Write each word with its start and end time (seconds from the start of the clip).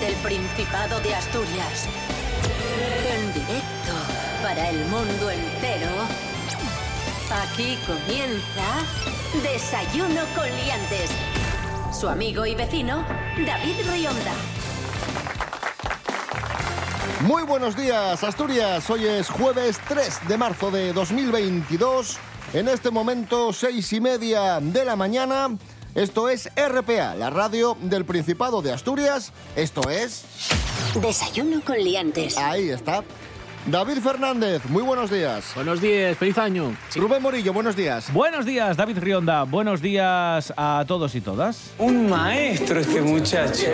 Desde 0.00 0.12
el 0.12 0.20
Principado 0.22 1.00
de 1.00 1.14
Asturias. 1.14 1.88
En 3.10 3.32
directo 3.32 3.92
para 4.42 4.70
el 4.70 4.84
mundo 4.86 5.30
entero. 5.30 5.90
Aquí 7.42 7.76
comienza 7.86 8.84
Desayuno 9.42 10.20
con 10.36 10.44
Liantes. 10.44 11.10
Su 11.92 12.08
amigo 12.08 12.46
y 12.46 12.54
vecino, 12.54 13.04
David 13.44 13.90
Rionda. 13.90 14.32
Muy 17.22 17.42
buenos 17.42 17.76
días, 17.76 18.22
Asturias. 18.22 18.88
Hoy 18.90 19.06
es 19.06 19.28
jueves 19.28 19.80
3 19.88 20.28
de 20.28 20.38
marzo 20.38 20.70
de 20.70 20.92
2022. 20.92 22.18
En 22.52 22.68
este 22.68 22.90
momento, 22.90 23.52
seis 23.52 23.92
y 23.92 24.00
media 24.00 24.60
de 24.60 24.84
la 24.84 24.96
mañana. 24.96 25.48
Esto 25.98 26.28
es 26.28 26.48
RPA, 26.54 27.16
la 27.16 27.28
radio 27.28 27.76
del 27.80 28.04
Principado 28.04 28.62
de 28.62 28.72
Asturias. 28.72 29.32
Esto 29.56 29.90
es. 29.90 30.22
Desayuno 30.94 31.60
con 31.60 31.76
Liantes. 31.76 32.38
Ahí 32.38 32.70
está. 32.70 33.02
David 33.66 33.98
Fernández, 33.98 34.62
muy 34.66 34.84
buenos 34.84 35.10
días. 35.10 35.46
Buenos 35.56 35.80
días, 35.80 36.16
feliz 36.16 36.38
año. 36.38 36.76
Rubén 36.94 37.20
Morillo, 37.20 37.52
buenos 37.52 37.74
días. 37.74 38.12
Buenos 38.12 38.46
días, 38.46 38.76
David 38.76 38.98
Rionda. 38.98 39.42
Buenos 39.42 39.82
días 39.82 40.54
a 40.56 40.84
todos 40.86 41.16
y 41.16 41.20
todas. 41.20 41.72
Un 41.78 42.08
maestro 42.08 42.78
este 42.78 43.00
muchacho. 43.00 43.66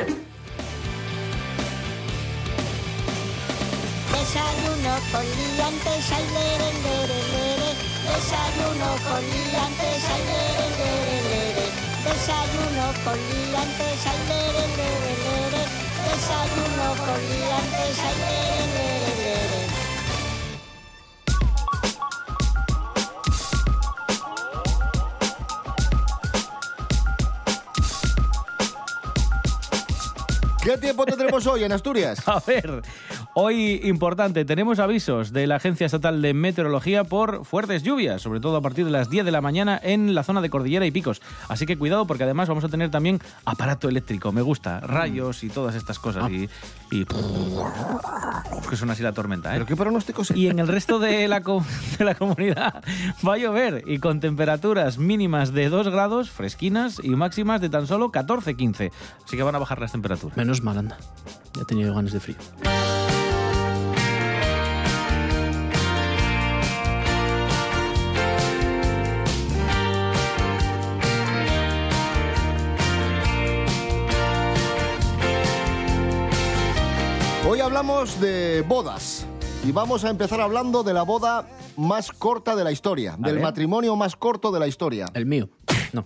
Desayuno 4.13 4.97
con 5.13 5.27
liantes, 5.27 6.11
ay, 6.11 6.25
lere, 6.33 6.73
lere, 6.85 7.21
lere. 7.35 7.71
Desayuno 8.03 8.97
con 9.11 9.21
liantes, 9.21 10.05
ay. 10.09 10.54
Desayuno 12.15 12.87
con 13.05 13.19
liantes, 13.19 14.07
ay, 14.07 14.21
lere, 14.29 14.65
lere, 14.79 15.13
lere. 15.25 15.63
Desayuno 16.07 16.89
con 17.05 17.21
liantes, 17.29 17.99
ay, 17.99 18.17
lere, 18.23 18.67
lere, 18.75 19.13
lere. 19.19 19.65
¿Qué 30.63 30.79
tiempo 30.79 31.05
tendremos 31.05 31.47
hoy 31.47 31.65
en 31.65 31.73
Asturias? 31.73 32.23
A 32.29 32.41
ver, 32.41 32.81
hoy 33.35 33.81
importante, 33.85 34.45
tenemos 34.45 34.79
avisos 34.79 35.33
de 35.33 35.47
la 35.47 35.57
Agencia 35.57 35.87
Estatal 35.87 36.23
de 36.23 36.35
Meteorología 36.35 37.05
por 37.05 37.45
fuertes 37.45 37.83
lluvias, 37.83 38.23
sobre 38.23 38.41
todo 38.41 38.57
a 38.57 38.61
partir 38.61 38.85
de 38.85 38.91
las 38.91 39.11
10 39.11 39.25
de 39.25 39.31
la 39.33 39.41
mañana 39.41 39.79
en 39.83 40.15
la 40.15 40.23
zona 40.23 40.41
de 40.41 40.51
Cordillera 40.51 40.87
y 40.87 40.91
Picos. 40.91 41.21
Así 41.49 41.67
que 41.67 41.77
cuidado 41.77 42.07
porque 42.07 42.25
además 42.25 42.49
vamos 42.49 42.65
a 42.65 42.69
tener 42.69 42.91
también 42.91 43.21
aparato 43.45 43.89
eléctrico, 43.89 44.33
me 44.33 44.43
gusta, 44.43 44.81
rayos 44.81 45.43
y 45.45 45.49
todas 45.49 45.75
estas 45.75 45.99
cosas. 45.99 46.31
Y, 46.31 46.49
y 46.91 47.05
que 48.69 48.77
suena 48.77 48.93
así 48.95 49.03
la 49.03 49.13
tormenta, 49.13 49.51
¿eh? 49.51 49.55
¿Pero 49.55 49.67
qué 49.67 49.77
pronóstico 49.77 50.23
es? 50.23 50.31
Y 50.33 50.49
en 50.49 50.59
el 50.59 50.69
resto 50.69 50.99
de 50.99 51.29
la, 51.29 51.43
co- 51.43 51.65
de 51.99 52.05
la 52.05 52.15
comunidad 52.15 52.83
va 53.27 53.35
a 53.35 53.39
llover 53.39 53.83
y 53.87 53.99
con 53.99 54.21
temperaturas 54.21 54.99
mínimas 54.99 55.53
de 55.53 55.69
2 55.69 55.89
grados, 55.89 56.31
fresquinas 56.31 57.01
y 57.03 57.11
máximas 57.11 57.61
de 57.61 57.69
tan 57.69 57.87
solo 57.87 58.11
14-15. 58.13 58.91
Así 59.25 59.37
que 59.37 59.43
van 59.43 59.55
a 59.55 59.59
bajar 59.59 59.81
las 59.81 59.93
temperaturas. 59.93 60.37
Menos 60.37 60.63
mal, 60.63 60.79
anda. 60.79 60.97
Ya 61.55 61.63
he 61.63 61.65
tenido 61.65 61.95
ganas 61.95 62.13
de 62.13 62.21
frío. 62.21 62.37
Hoy 77.55 77.61
hablamos 77.61 78.21
de 78.21 78.65
bodas 78.67 79.25
y 79.65 79.71
vamos 79.71 80.05
a 80.05 80.11
empezar 80.11 80.41
hablando 80.41 80.83
de 80.83 80.93
la 80.93 81.05
boda 81.05 81.47
más 81.77 82.11
corta 82.11 82.57
de 82.57 82.65
la 82.65 82.73
historia, 82.73 83.15
del 83.17 83.35
ver. 83.37 83.45
matrimonio 83.45 83.95
más 83.95 84.17
corto 84.17 84.51
de 84.51 84.59
la 84.59 84.67
historia. 84.67 85.07
El 85.15 85.25
mío. 85.25 85.49
No. 85.93 86.05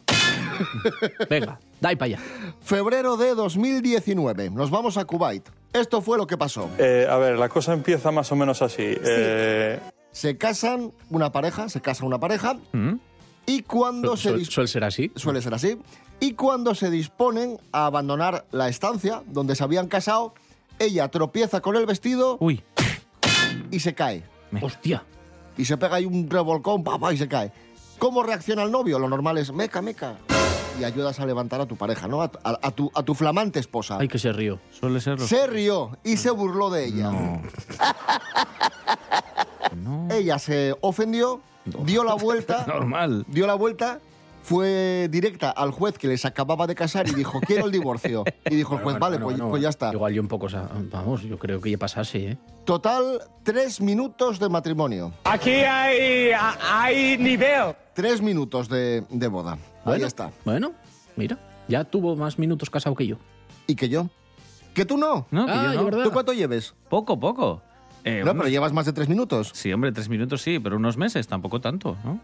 Venga, 1.31 1.59
dai 1.81 1.97
para 1.97 2.17
allá. 2.17 2.19
Febrero 2.61 3.17
de 3.17 3.35
2019. 3.35 4.51
Nos 4.51 4.71
vamos 4.71 4.99
a 4.99 5.07
Kuwait. 5.07 5.49
Esto 5.73 6.03
fue 6.03 6.19
lo 6.19 6.27
que 6.27 6.37
pasó. 6.37 6.69
Eh, 6.77 7.07
a 7.09 7.17
ver, 7.17 7.39
la 7.39 7.49
cosa 7.49 7.73
empieza 7.73 8.11
más 8.11 8.31
o 8.31 8.37
menos 8.37 8.61
así. 8.61 8.83
Eh, 8.87 9.81
Se 10.13 10.37
casan 10.37 10.93
una 11.09 11.33
pareja, 11.33 11.71
se 11.71 11.81
casa 11.81 12.05
una 12.05 12.21
pareja 12.21 12.59
¿Mm? 12.73 12.97
y 13.47 13.63
cuando 13.63 14.19
se 14.19 14.45
suele 14.45 14.69
ser 14.69 14.85
así. 14.85 15.11
suele 15.17 15.41
ser 15.41 15.55
así 15.55 15.79
y 16.21 16.35
cuando 16.35 16.75
se 16.75 16.91
disponen 16.91 17.59
a 17.73 17.87
abandonar 17.87 18.45
la 18.53 18.69
estancia 18.69 19.23
donde 19.29 19.57
se 19.57 19.65
habían 19.65 19.89
casado, 19.89 20.35
ella 20.79 21.09
tropieza 21.09 21.61
con 21.61 21.77
el 21.77 21.87
vestido 21.87 22.37
Uy, 22.41 22.63
y 23.71 23.81
se 23.81 23.95
cae. 23.95 24.25
Hostia. 24.63 25.05
y 25.57 25.65
se 25.65 25.77
pega 25.77 25.97
ahí 25.97 26.07
un 26.07 26.29
revolcón, 26.31 26.83
papá, 26.85 27.13
y 27.13 27.19
se 27.19 27.29
cae. 27.29 27.53
¿Cómo 27.99 28.23
reacciona 28.23 28.63
el 28.63 28.71
novio? 28.71 28.99
Lo 28.99 29.09
normal 29.09 29.39
es 29.39 29.53
meca, 29.53 29.83
meca. 29.83 30.17
Y 30.81 30.85
ayudas 30.85 31.19
a 31.19 31.27
levantar 31.27 31.61
a 31.61 31.67
tu 31.67 31.75
pareja, 31.77 32.07
¿no? 32.07 32.23
A, 32.23 32.31
a- 32.45 32.59
a 32.63 32.71
tu, 32.71 32.89
a 32.95 33.03
tu 33.03 33.15
flamante 33.15 33.59
esposa. 33.59 33.99
Ay, 34.01 34.07
que 34.07 34.19
se 34.21 34.33
río. 34.33 34.61
suele 34.71 35.01
ser... 35.01 35.19
Se 35.21 35.49
rió 35.49 35.99
y 36.05 36.17
se 36.17 36.31
burló 36.31 36.71
de 36.71 36.87
ella. 36.87 37.11
No. 39.77 40.09
Ella 40.11 40.39
se 40.39 40.75
ofendió, 40.81 41.41
dio 41.85 42.05
la 42.05 42.15
vuelta, 42.15 42.65
Normal. 42.69 43.25
dio 43.29 43.47
la 43.47 43.55
vuelta, 43.55 44.01
fue 44.43 45.09
directa 45.11 45.51
al 45.51 45.71
juez 45.71 45.99
que 45.99 46.09
les 46.09 46.25
acababa 46.25 46.67
de 46.67 46.75
casar 46.75 47.07
y 47.09 47.13
dijo, 47.13 47.41
quiero 47.41 47.67
el 47.67 47.73
divorcio. 47.73 48.25
Y 48.51 48.55
dijo 48.57 48.75
el 48.77 48.83
juez, 48.83 48.95
Bueno, 48.95 48.99
vale, 48.99 49.17
bueno, 49.17 49.27
pues, 49.27 49.37
bueno. 49.39 49.51
pues 49.51 49.63
ya 49.63 49.69
está. 49.69 49.93
Igual 49.93 50.15
yo 50.15 50.23
un 50.23 50.29
poco, 50.29 50.49
vamos, 50.91 51.23
yo 51.23 51.39
creo 51.39 51.61
que 51.61 51.71
ya 51.71 51.79
pasase, 51.79 52.31
¿eh? 52.33 52.39
Total, 52.65 53.21
tres 53.43 53.81
minutos 53.81 54.39
de 54.39 54.49
matrimonio. 54.49 55.13
aquí 55.25 55.51
hay, 55.51 56.31
hay 56.71 57.19
nivel. 57.19 57.75
Tres 57.95 58.21
minutos 58.23 58.69
de, 58.69 59.05
de 59.11 59.29
boda. 59.29 59.59
Ahí 59.85 60.03
está. 60.03 60.31
Bueno, 60.45 60.73
mira, 61.17 61.39
ya 61.69 61.85
tuvo 61.85 62.15
más 62.17 62.39
minutos 62.39 62.71
casado 62.71 62.95
que 62.95 63.07
yo. 63.07 63.17
¿Y 63.67 63.75
que 63.75 63.89
yo? 63.89 64.09
¿Que 64.75 64.85
tú 64.85 64.97
no? 64.97 65.27
No, 65.31 65.47
que 65.47 65.53
Ah, 65.53 65.71
yo 65.75 65.81
no. 65.81 65.85
verdad. 65.87 66.05
¿Tú 66.05 66.11
cuánto 66.13 66.33
lleves? 66.33 66.75
Poco, 66.89 67.19
poco. 67.19 67.63
Eh, 68.05 68.23
No, 68.25 68.31
unos- 68.31 68.37
pero 68.43 68.49
llevas 68.49 68.73
más 68.73 68.87
de 68.87 68.93
tres 68.93 69.09
minutos. 69.09 69.51
Sí, 69.53 69.73
hombre, 69.73 69.91
tres 69.93 70.09
minutos 70.09 70.41
sí, 70.43 70.59
pero 70.61 70.77
unos 70.77 70.97
meses 70.97 71.27
tampoco 71.27 71.61
tanto, 71.61 71.97
¿no? 72.05 72.21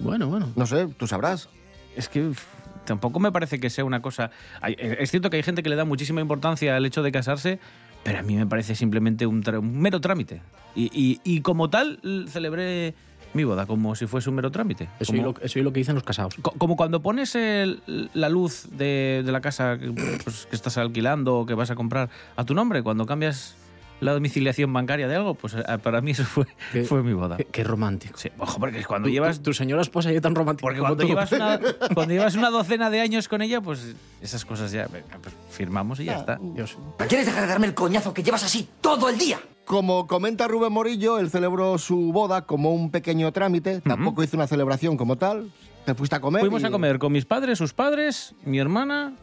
Bueno, 0.00 0.28
bueno. 0.28 0.48
No 0.56 0.66
sé, 0.66 0.88
tú 0.96 1.06
sabrás. 1.06 1.48
Es 1.96 2.08
que 2.08 2.28
uf, 2.28 2.42
tampoco 2.84 3.20
me 3.20 3.32
parece 3.32 3.60
que 3.60 3.70
sea 3.70 3.84
una 3.84 4.00
cosa... 4.02 4.30
hay- 4.60 4.74
eh, 4.78 4.96
Es 5.00 5.10
cierto 5.10 5.30
que 5.30 5.36
hay 5.36 5.42
gente 5.42 5.62
que 5.62 5.68
le 5.68 5.76
da 5.76 5.84
muchísima 5.84 6.20
importancia 6.20 6.76
al 6.76 6.86
hecho 6.86 7.02
de 7.02 7.12
casarse, 7.12 7.58
pero 8.04 8.18
a 8.18 8.22
mí 8.22 8.36
me 8.36 8.46
parece 8.46 8.74
simplemente 8.74 9.26
un, 9.26 9.42
tra- 9.42 9.58
un 9.58 9.78
mero 9.80 10.00
trámite. 10.00 10.42
Y, 10.74 10.90
y- 10.92 11.20
y 11.24 11.40
como 11.42 11.68
tal, 11.70 12.00
celebré 12.28 12.94
mi 13.34 13.44
boda 13.44 13.66
como 13.66 13.94
si 13.94 14.06
fuese 14.06 14.28
un 14.28 14.36
mero 14.36 14.50
trámite. 14.50 14.88
Eso 14.98 15.12
como, 15.12 15.18
es, 15.30 15.38
lo, 15.38 15.44
eso 15.44 15.58
es 15.58 15.64
lo 15.64 15.72
que 15.72 15.80
dicen 15.80 15.94
los 15.94 16.02
casados. 16.04 16.34
co- 16.42 16.52
como 16.58 16.76
cuando 16.76 17.00
pones 17.02 17.34
el- 17.34 17.80
la 18.14 18.28
luz 18.28 18.68
de, 18.72 19.22
de 19.24 19.32
la 19.32 19.40
casa 19.40 19.78
que, 19.78 19.90
pues, 20.24 20.46
que 20.46 20.56
estás 20.56 20.78
alquilando 20.78 21.36
o 21.40 21.46
que 21.46 21.54
vas 21.54 21.70
a 21.70 21.74
comprar 21.76 22.08
a 22.36 22.44
tu 22.44 22.54
nombre, 22.54 22.82
cuando 22.82 23.06
cambias 23.06 23.56
la 24.00 24.12
domiciliación 24.12 24.72
bancaria 24.72 25.06
de 25.08 25.16
algo, 25.16 25.34
pues 25.34 25.54
eh, 25.54 25.62
para 25.82 26.00
mí 26.00 26.12
eso 26.12 26.24
fue, 26.24 26.46
Qué- 26.72 26.84
fue 26.84 27.02
mi 27.02 27.12
boda. 27.12 27.36
Qué, 27.36 27.44
qué 27.44 27.64
romántico. 27.64 28.18
Sí, 28.18 28.30
ojo, 28.38 28.58
porque 28.58 28.84
cuando 28.84 29.08
Tu- 29.08 29.12
llevas 29.12 29.38
tu, 29.38 29.44
tu 29.44 29.54
señora 29.54 29.82
esposa 29.82 30.10
ya 30.12 30.20
tan 30.20 30.34
romántica 30.34 30.62
porque 30.62 30.78
como 30.78 30.88
cuando 30.96 31.02
tú. 31.04 31.08
llevas, 31.08 31.32
una, 31.32 31.60
cuando 31.94 32.14
llevas 32.14 32.34
una 32.34 32.50
docena 32.50 32.90
de 32.90 33.00
años 33.00 33.28
con 33.28 33.42
ella, 33.42 33.60
pues 33.60 33.94
esas 34.20 34.44
cosas 34.44 34.72
ya 34.72 34.86
pues, 34.88 35.04
firmamos 35.50 36.00
y 36.00 36.04
ya 36.06 36.16
está. 36.16 36.38
Dios. 36.40 36.76
¿Quieres 37.08 37.26
dejar 37.26 37.42
de 37.42 37.48
darme 37.48 37.66
el 37.66 37.74
coñazo 37.74 38.14
que 38.14 38.22
llevas 38.22 38.42
así 38.44 38.68
todo 38.80 39.08
el 39.08 39.18
día? 39.18 39.38
Como 39.64 40.06
comenta 40.06 40.48
Rubén 40.48 40.72
Morillo, 40.72 41.18
él 41.18 41.30
celebró 41.30 41.78
su 41.78 42.12
boda 42.12 42.42
como 42.46 42.74
un 42.74 42.90
pequeño 42.90 43.30
trámite. 43.32 43.80
Tampoco 43.82 44.22
hizo 44.24 44.36
una 44.36 44.46
celebración 44.48 44.96
como 44.96 45.16
tal. 45.16 45.52
Te 45.84 45.94
fuiste 45.94 46.16
a 46.16 46.20
comer. 46.20 46.40
Fuimos 46.40 46.62
y- 46.62 46.66
a 46.66 46.70
comer 46.70 46.98
con 46.98 47.12
mis 47.12 47.24
padres, 47.24 47.58
sus 47.58 47.72
padres, 47.72 48.34
mi 48.44 48.58
hermana 48.58 49.14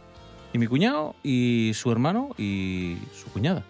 y 0.53 0.57
mi 0.57 0.67
cuñado 0.67 1.15
y 1.21 1.71
su 1.73 1.91
hermano 1.91 2.29
y 2.37 2.95
su 3.13 3.29
cuñada. 3.31 3.63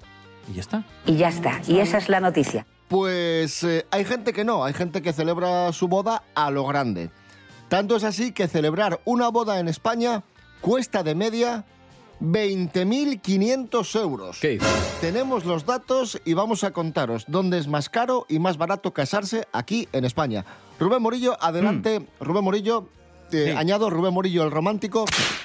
Y 0.50 0.54
ya 0.54 0.62
está. 0.62 0.84
Y 1.06 1.16
ya 1.18 1.30
está. 1.30 1.62
Y 1.68 1.80
esa 1.80 1.98
es 1.98 2.10
la 2.10 2.20
noticia. 2.20 2.66
Pues 2.88 3.64
eh, 3.64 3.86
hay 3.92 4.06
gente 4.06 4.32
que 4.34 4.44
no, 4.46 4.64
hay 4.64 4.74
gente 4.74 5.02
que 5.02 5.12
celebra 5.14 5.72
su 5.74 5.88
boda 5.88 6.24
a 6.36 6.50
lo 6.52 6.66
grande. 6.66 7.10
Tanto 7.68 7.98
es 7.98 8.04
así 8.06 8.32
que 8.32 8.48
celebrar 8.48 9.02
una 9.04 9.28
boda 9.28 9.60
en 9.60 9.68
España 9.68 10.24
cuesta 10.62 11.04
de 11.04 11.16
media 11.16 11.66
20.500 12.22 14.00
euros. 14.02 14.40
¿Qué 14.40 14.50
dices? 14.52 14.98
Tenemos 15.02 15.46
los 15.46 15.66
datos 15.66 16.20
y 16.26 16.34
vamos 16.34 16.64
a 16.64 16.72
contaros 16.72 17.26
dónde 17.28 17.58
es 17.58 17.68
más 17.68 17.90
caro 17.90 18.26
y 18.30 18.40
más 18.40 18.58
barato 18.58 18.94
casarse 18.94 19.48
aquí 19.52 19.88
en 19.92 20.06
España. 20.06 20.46
Rubén 20.80 21.02
Morillo, 21.02 21.38
adelante. 21.42 22.08
Rubén 22.20 22.44
Morillo, 22.44 22.90
Sí. 23.30 23.50
añado 23.50 23.90
Rubén 23.90 24.14
Morillo 24.14 24.44
el 24.46 24.52
romántico. 24.52 25.04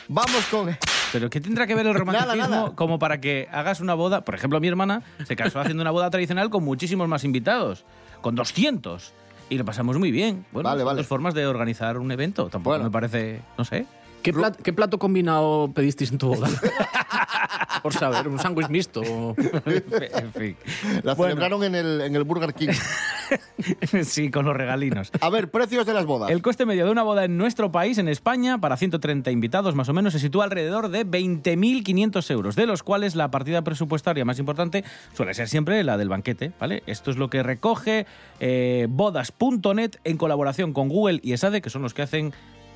Vamos 0.09 0.47
con... 0.51 0.79
Pero 1.13 1.29
¿qué 1.31 1.41
tendrá 1.41 1.67
que 1.67 1.75
ver 1.75 1.87
el 1.87 1.95
romanticismo 1.99 2.37
Nada, 2.37 2.49
nada. 2.63 2.73
como 2.75 2.99
para 2.99 3.21
que 3.21 3.49
hagas 3.53 3.81
una 3.81 3.95
boda? 3.95 4.25
Por 4.25 4.35
ejemplo, 4.35 4.59
mi 4.61 4.69
hermana 4.69 5.03
se 5.27 5.37
casó 5.37 5.61
haciendo 5.61 5.83
una 5.83 5.91
boda 5.91 6.11
tradicional 6.11 6.51
con 6.51 6.65
muchísimos 6.65 7.07
más 7.09 7.25
invitados, 7.25 7.85
con 8.21 8.35
200. 8.35 9.13
Y 9.51 9.59
lo 9.59 9.65
pasamos 9.67 9.99
muy 9.99 10.11
bien. 10.11 10.47
Bueno, 10.53 10.71
Vale, 10.71 10.83
vale. 10.83 10.97
dos 10.99 11.07
formas 11.07 11.35
de 11.35 11.47
organizar 11.47 11.99
un 11.99 12.11
evento. 12.11 12.49
Tampoco 12.49 12.71
Bueno. 12.77 12.85
me 12.85 12.91
parece, 12.91 13.43
no 13.59 13.65
sé. 13.67 13.85
¿Qué, 14.23 14.33
plat- 14.33 14.57
qué 14.57 14.73
plato 14.73 14.99
combinado 14.99 15.71
pedisteis 15.75 16.13
en 16.13 16.19
tu 16.19 16.29
boda? 16.29 16.49
Por 17.83 17.93
saber, 17.93 18.29
un 18.29 18.39
sándwich 18.39 18.69
mixto. 18.69 19.03
en 19.67 20.33
fin. 20.33 20.57
La 21.03 21.15
Bueno. 21.15 21.35
celebraron 21.35 21.65
en 21.65 21.75
el, 21.75 22.01
en 22.03 22.15
el 22.15 22.23
Burger 22.25 22.55
King. 22.55 22.69
sí, 24.05 24.31
con 24.31 24.45
los 24.45 24.57
regalinos. 24.57 25.11
A 25.21 25.29
ver, 25.31 25.51
precios 25.51 25.85
de 25.87 25.93
las 25.95 26.05
bodas. 26.05 26.31
El 26.31 26.43
coste 26.43 26.65
medio 26.67 26.85
de 26.85 26.93
una 26.93 27.03
boda 27.03 27.25
en 27.25 27.37
nuestro 27.37 27.73
país, 27.73 27.99
en 27.99 28.09
España, 28.09 28.59
para 28.59 28.77
130 28.77 29.31
invitados 29.31 29.75
más 29.75 29.89
o 29.89 29.93
menos, 29.93 30.13
se 30.13 30.19
sitúa 30.21 30.45
alrededor 30.45 30.91
de 30.91 31.05
20.500 31.07 32.31
euros, 32.31 32.55
de 32.57 32.67
los 32.67 32.83
cuales 32.83 33.17
la 33.17 33.31
partida 33.31 33.63
presupuestaria 33.63 34.25
más 34.25 34.39
importante 34.39 34.85
suele 35.15 35.35
ser 35.35 35.49
siempre 35.49 35.83
la 35.83 35.97
del 35.97 36.09
banquete, 36.09 36.53
¿vale? 36.61 36.83
Esto 36.87 37.11
es 37.11 37.17
lo 37.17 37.31
que 37.31 37.43
recoge 37.43 38.07
eh, 38.41 38.87
bodas.net 38.91 39.97
en 40.05 40.17
colaboración 40.19 40.73
con 40.73 40.89
Google 40.89 41.21
y 41.23 41.33
ESADE, 41.33 41.63
que 41.63 41.71
son 41.71 41.83
los 41.83 41.95
que 41.95 42.03
hacen 42.03 42.33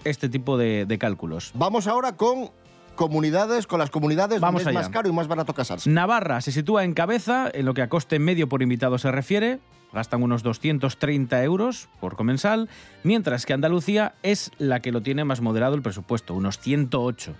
este 0.09 0.29
tipo 0.29 0.57
de, 0.57 0.87
de 0.87 0.99
cálculos. 0.99 1.51
Vamos 1.55 1.87
ahora 1.87 2.17
con 2.17 2.51
comunidades, 2.97 3.67
con 3.67 3.79
las 3.79 3.91
comunidades 3.91 4.41
Vamos 4.41 4.65
donde 4.65 4.81
es 4.81 4.85
más 4.85 4.93
caro 4.93 5.09
y 5.09 5.13
más 5.13 5.29
barato 5.29 5.55
casarse. 5.55 5.89
Navarra 5.89 6.41
se 6.41 6.51
sitúa 6.51 6.83
en 6.85 6.95
cabeza 6.95 7.49
en 7.53 7.67
lo 7.67 7.75
que 7.75 7.83
a 7.83 7.89
coste 7.89 8.19
medio 8.19 8.49
por 8.49 8.63
invitado 8.63 8.99
se 8.99 9.13
refiere. 9.13 9.61
Gastan 9.93 10.23
unos 10.23 10.43
230 10.43 11.45
euros 11.45 11.89
por 12.01 12.17
comensal, 12.17 12.69
mientras 13.05 13.47
que 13.47 13.53
Andalucía 13.53 14.15
es 14.23 14.51
la 14.59 14.81
que 14.81 14.91
lo 14.91 15.01
tiene 15.03 15.25
más 15.25 15.41
moderado 15.41 15.77
el 15.77 15.83
presupuesto, 15.83 16.35
unos 16.35 16.59
108. 16.59 17.35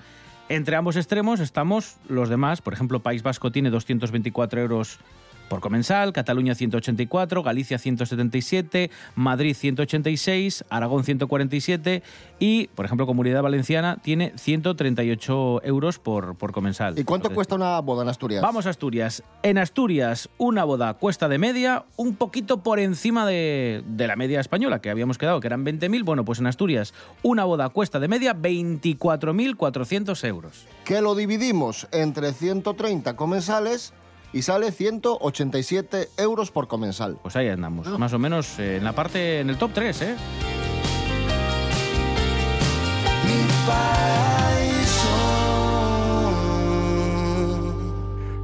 Entre 0.49 0.77
ambos 0.77 0.97
extremos 0.97 1.41
estamos 1.41 1.97
los 2.09 2.29
demás, 2.29 2.63
por 2.63 2.73
ejemplo, 2.73 3.01
País 3.01 3.25
Vasco 3.25 3.51
tiene 3.51 3.71
224 3.71 4.61
euros 4.61 5.01
por 5.49 5.61
comensal, 5.61 6.13
Cataluña 6.13 6.55
184, 6.55 7.43
Galicia 7.43 7.79
177, 7.79 8.91
Madrid 9.15 9.55
186, 9.55 10.65
Aragón 10.69 11.05
147 11.05 12.03
y, 12.39 12.69
por 12.69 12.85
ejemplo, 12.85 13.07
Comunidad 13.07 13.43
Valenciana 13.43 13.99
tiene 14.03 14.33
138 14.37 15.61
euros 15.65 15.99
por, 15.99 16.37
por 16.37 16.53
comensal. 16.53 16.99
¿Y 16.99 17.05
cuánto 17.05 17.29
Entonces, 17.29 17.35
cuesta 17.35 17.55
una 17.55 17.81
boda 17.81 18.03
en 18.03 18.09
Asturias? 18.09 18.43
Vamos 18.43 18.67
a 18.67 18.71
Asturias. 18.71 19.23
En 19.43 19.59
Asturias, 19.59 20.29
una 20.39 20.65
boda 20.65 20.95
cuesta 20.95 21.29
de 21.29 21.39
media 21.39 21.85
un 21.97 22.17
poquito 22.17 22.63
por 22.63 22.79
encima 22.79 23.27
de, 23.27 23.83
de 23.87 24.07
la 24.07 24.17
media 24.17 24.41
española, 24.41 24.81
que 24.81 24.91
habíamos 24.91 25.19
quedado, 25.19 25.41
que 25.41 25.47
eran 25.47 25.65
20.000. 25.65 26.05
Bueno, 26.05 26.25
pues 26.25 26.41
en 26.41 26.47
Asturias, 26.47 26.95
una 27.23 27.45
boda 27.45 27.69
cuesta 27.69 27.99
de 28.01 28.09
media 28.09 28.35
24.400 28.35 30.27
euros. 30.27 30.67
Que 30.85 31.01
lo 31.01 31.15
dividimos 31.15 31.89
entre 31.93 32.33
130 32.33 33.17
comensales 33.17 33.93
y 34.37 34.43
sale 34.43 34.71
187 34.71 36.11
euros 36.19 36.51
por 36.51 36.69
comensal. 36.69 37.17
Pues 37.23 37.37
ahí 37.37 37.49
andamos, 37.49 37.87
más 37.99 38.13
o 38.13 38.19
menos 38.19 38.59
eh, 38.59 38.77
en 38.77 38.85
la 38.85 38.93
parte, 38.93 39.41
en 39.41 39.49
el 39.49 39.57
top 39.57 39.71
3, 39.73 40.03
¿eh? 40.03 40.17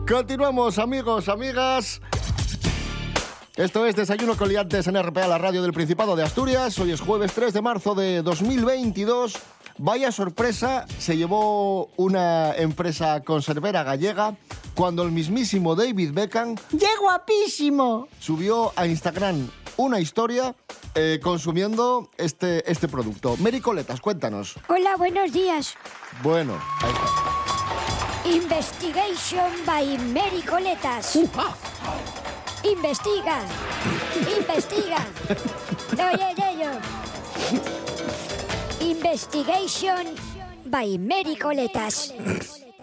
Continuamos, 0.09 0.79
amigos, 0.79 1.29
amigas. 1.29 2.00
Esto 3.56 3.85
es 3.85 3.94
Desayuno 3.94 4.35
con 4.39 4.49
Liantes 4.49 4.87
en 4.87 5.00
RPA, 5.00 5.29
la 5.29 5.37
radio 5.37 5.61
del 5.61 5.75
Principado 5.75 6.17
de 6.17 6.23
Asturias. 6.23 6.79
Hoy 6.79 6.93
es 6.93 7.03
jueves 7.03 7.35
3 7.35 7.53
de 7.53 7.61
marzo 7.61 7.94
de 7.94 8.23
2022. 8.23 9.35
Vaya 9.77 10.11
sorpresa 10.11 10.87
se 10.99 11.19
llevó 11.19 11.91
una 11.97 12.55
empresa 12.56 13.23
conservera 13.23 13.83
gallega 13.83 14.37
cuando 14.74 15.02
el 15.02 15.12
mismísimo 15.12 15.74
David 15.74 16.12
Beckham 16.12 16.56
¡Qué 16.70 16.86
guapísimo! 17.00 18.08
subió 18.19 18.72
a 18.76 18.86
Instagram 18.86 19.48
una 19.76 20.00
historia 20.00 20.54
eh, 20.94 21.19
consumiendo 21.22 22.10
este, 22.19 22.70
este 22.70 22.88
producto. 22.88 23.36
Mary 23.38 23.60
Coletas, 23.60 24.00
cuéntanos. 24.00 24.54
Hola, 24.69 24.96
buenos 24.96 25.32
días. 25.32 25.74
Bueno, 26.22 26.58
ahí 26.82 26.92
está. 26.92 28.28
Investigation 28.28 29.50
by 29.66 29.98
Mary 30.12 30.42
Coletas. 30.42 31.16
Investiga. 32.62 33.40
Investiga. 34.38 35.06
Oye. 35.94 36.32
Investigation 38.80 40.14
by 40.66 40.98
Mary 40.98 41.36
Coletas. 41.36 42.14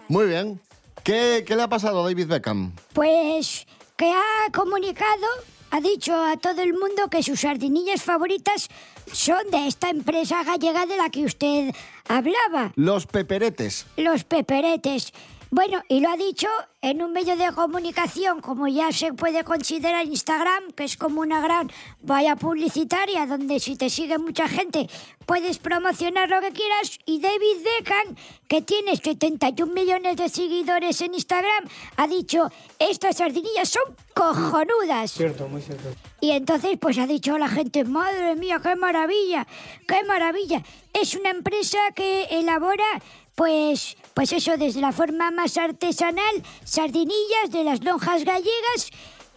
Muy 0.08 0.26
bien. 0.26 0.60
¿Qué, 1.04 1.44
qué 1.46 1.56
le 1.56 1.62
ha 1.62 1.68
pasado 1.68 2.00
a 2.00 2.08
David 2.08 2.26
Beckham? 2.26 2.72
Pues 2.92 3.66
que 3.96 4.10
ha 4.10 4.50
comunicado, 4.52 5.26
ha 5.70 5.80
dicho 5.80 6.14
a 6.14 6.36
todo 6.36 6.62
el 6.62 6.72
mundo 6.72 7.08
que 7.10 7.22
sus 7.22 7.40
sardinillas 7.40 8.02
favoritas 8.02 8.68
son 9.12 9.50
de 9.50 9.66
esta 9.66 9.90
empresa 9.90 10.42
gallega 10.44 10.86
de 10.86 10.96
la 10.96 11.10
que 11.10 11.24
usted 11.24 11.74
hablaba. 12.08 12.72
Los 12.76 13.06
peperetes. 13.06 13.86
Los 13.96 14.24
peperetes. 14.24 15.12
Bueno, 15.52 15.82
y 15.88 15.98
lo 15.98 16.10
ha 16.10 16.16
dicho 16.16 16.46
en 16.80 17.02
un 17.02 17.12
medio 17.12 17.36
de 17.36 17.52
comunicación, 17.52 18.40
como 18.40 18.68
ya 18.68 18.92
se 18.92 19.12
puede 19.12 19.42
considerar 19.42 20.06
Instagram, 20.06 20.70
que 20.76 20.84
es 20.84 20.96
como 20.96 21.22
una 21.22 21.40
gran 21.40 21.70
valla 22.00 22.36
publicitaria, 22.36 23.26
donde 23.26 23.58
si 23.58 23.74
te 23.74 23.90
sigue 23.90 24.18
mucha 24.18 24.46
gente 24.46 24.88
puedes 25.30 25.58
promocionar 25.58 26.28
lo 26.28 26.40
que 26.40 26.50
quieras. 26.50 26.98
Y 27.06 27.20
David 27.20 27.62
Beckham, 27.62 28.16
que 28.48 28.62
tiene 28.62 28.96
71 28.96 29.72
millones 29.72 30.16
de 30.16 30.28
seguidores 30.28 31.00
en 31.02 31.14
Instagram, 31.14 31.68
ha 31.96 32.08
dicho, 32.08 32.50
estas 32.80 33.18
sardinillas 33.18 33.68
son 33.68 33.94
cojonudas. 34.12 35.12
Cierto, 35.12 35.46
muy 35.46 35.62
cierto. 35.62 35.88
Y 36.20 36.32
entonces 36.32 36.76
pues 36.80 36.98
ha 36.98 37.06
dicho 37.06 37.38
la 37.38 37.46
gente, 37.46 37.84
madre 37.84 38.34
mía, 38.34 38.60
qué 38.60 38.74
maravilla, 38.74 39.46
qué 39.86 40.02
maravilla. 40.02 40.64
Es 40.92 41.14
una 41.14 41.30
empresa 41.30 41.78
que 41.94 42.24
elabora 42.24 43.00
pues 43.40 43.96
pues 44.12 44.32
eso 44.32 44.58
desde 44.58 44.82
la 44.82 44.92
forma 44.92 45.30
más 45.30 45.56
artesanal, 45.56 46.42
sardinillas 46.62 47.50
de 47.50 47.64
las 47.64 47.82
lonjas 47.82 48.22
gallegas, 48.22 48.90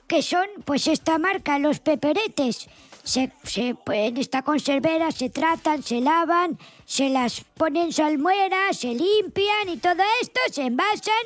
que 0.07 0.21
son 0.21 0.45
pues 0.65 0.88
esta 0.88 1.17
marca, 1.17 1.57
los 1.57 1.79
peperetes. 1.79 2.67
Se, 3.05 3.31
se, 3.44 3.77
en 3.94 4.17
esta 4.17 4.41
conservera 4.41 5.09
se 5.11 5.29
tratan, 5.29 5.83
se 5.83 6.01
lavan, 6.01 6.59
se 6.83 7.07
las 7.07 7.45
ponen 7.53 7.94
salmuera, 7.94 8.73
se 8.73 8.88
limpian 8.88 9.69
y 9.69 9.77
todo 9.77 10.03
esto, 10.21 10.41
se 10.51 10.63
envasan 10.63 11.25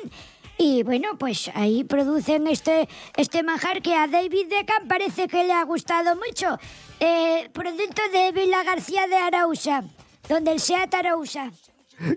y 0.56 0.84
bueno, 0.84 1.18
pues 1.18 1.50
ahí 1.54 1.82
producen 1.82 2.46
este, 2.46 2.88
este 3.16 3.42
manjar 3.42 3.82
que 3.82 3.96
a 3.96 4.06
David 4.06 4.50
Beckham 4.50 4.86
parece 4.86 5.26
que 5.26 5.42
le 5.42 5.52
ha 5.52 5.64
gustado 5.64 6.14
mucho. 6.14 6.60
Eh, 7.00 7.50
producto 7.52 8.02
de 8.12 8.30
Vila 8.30 8.62
García 8.62 9.08
de 9.08 9.16
Arausa, 9.16 9.82
donde 10.28 10.52
el 10.52 10.60
SEAT 10.60 10.94
Arausa. 10.94 11.50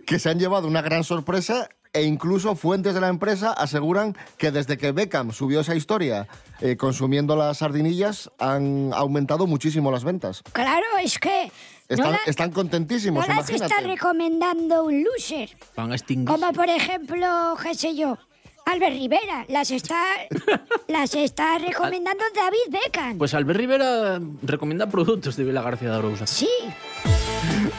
Que 0.06 0.20
se 0.20 0.30
han 0.30 0.40
llevado 0.40 0.68
una 0.68 0.82
gran 0.82 1.04
sorpresa 1.04 1.70
e 1.94 2.04
incluso 2.04 2.56
fuentes 2.56 2.94
de 2.94 3.02
la 3.02 3.10
empresa 3.10 3.52
aseguran 3.52 4.16
que 4.38 4.52
desde 4.52 4.78
que 4.78 4.94
Beckham 4.94 5.32
subió 5.34 5.60
esa 5.60 5.76
historia 5.76 6.28
eh, 6.62 6.78
consumiendo 6.78 7.36
las 7.36 7.58
sardinillas 7.58 8.32
han 8.40 8.92
aumentado 8.94 9.46
muchísimo 9.46 9.92
las 9.92 10.04
ventas. 10.06 10.42
Claro, 10.54 10.86
es 11.04 11.20
que 11.20 11.52
no, 11.90 11.96
Están, 11.96 12.12
la- 12.14 12.20
están 12.28 12.52
contentísimos, 12.52 13.28
no 13.28 13.36
las 13.36 13.50
imagínate. 13.50 13.74
está 13.74 13.88
recomendando 13.88 14.86
un 14.86 15.04
loser. 15.04 15.50
Van 15.76 15.92
a 15.92 15.96
extinguir. 15.96 16.28
Como 16.28 16.54
por 16.54 16.70
ejemplo, 16.70 17.58
qué 17.62 17.76
sé 17.76 17.94
yo, 17.94 18.18
Albert 18.66 18.94
Rivera. 18.96 19.46
Las 19.50 19.72
está, 19.72 20.02
las 20.88 21.14
está 21.14 21.58
recomendando 21.58 22.24
David 22.34 22.80
Beckham. 22.86 23.18
Pues 23.18 23.34
Albert 23.34 23.60
Rivera 23.60 24.22
recomienda 24.44 24.88
productos 24.88 25.36
de 25.36 25.44
Vila 25.44 25.62
García 25.62 25.90
de 25.90 25.96
Arousa. 25.98 26.26
Sí. 26.26 26.48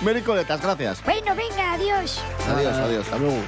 Mericoletas, 0.00 0.60
gracias. 0.60 1.04
Bueno, 1.04 1.34
venga, 1.36 1.72
adiós. 1.74 2.20
Adiós, 2.48 2.76
adiós. 2.76 3.04
Hasta 3.04 3.18
luego. 3.18 3.42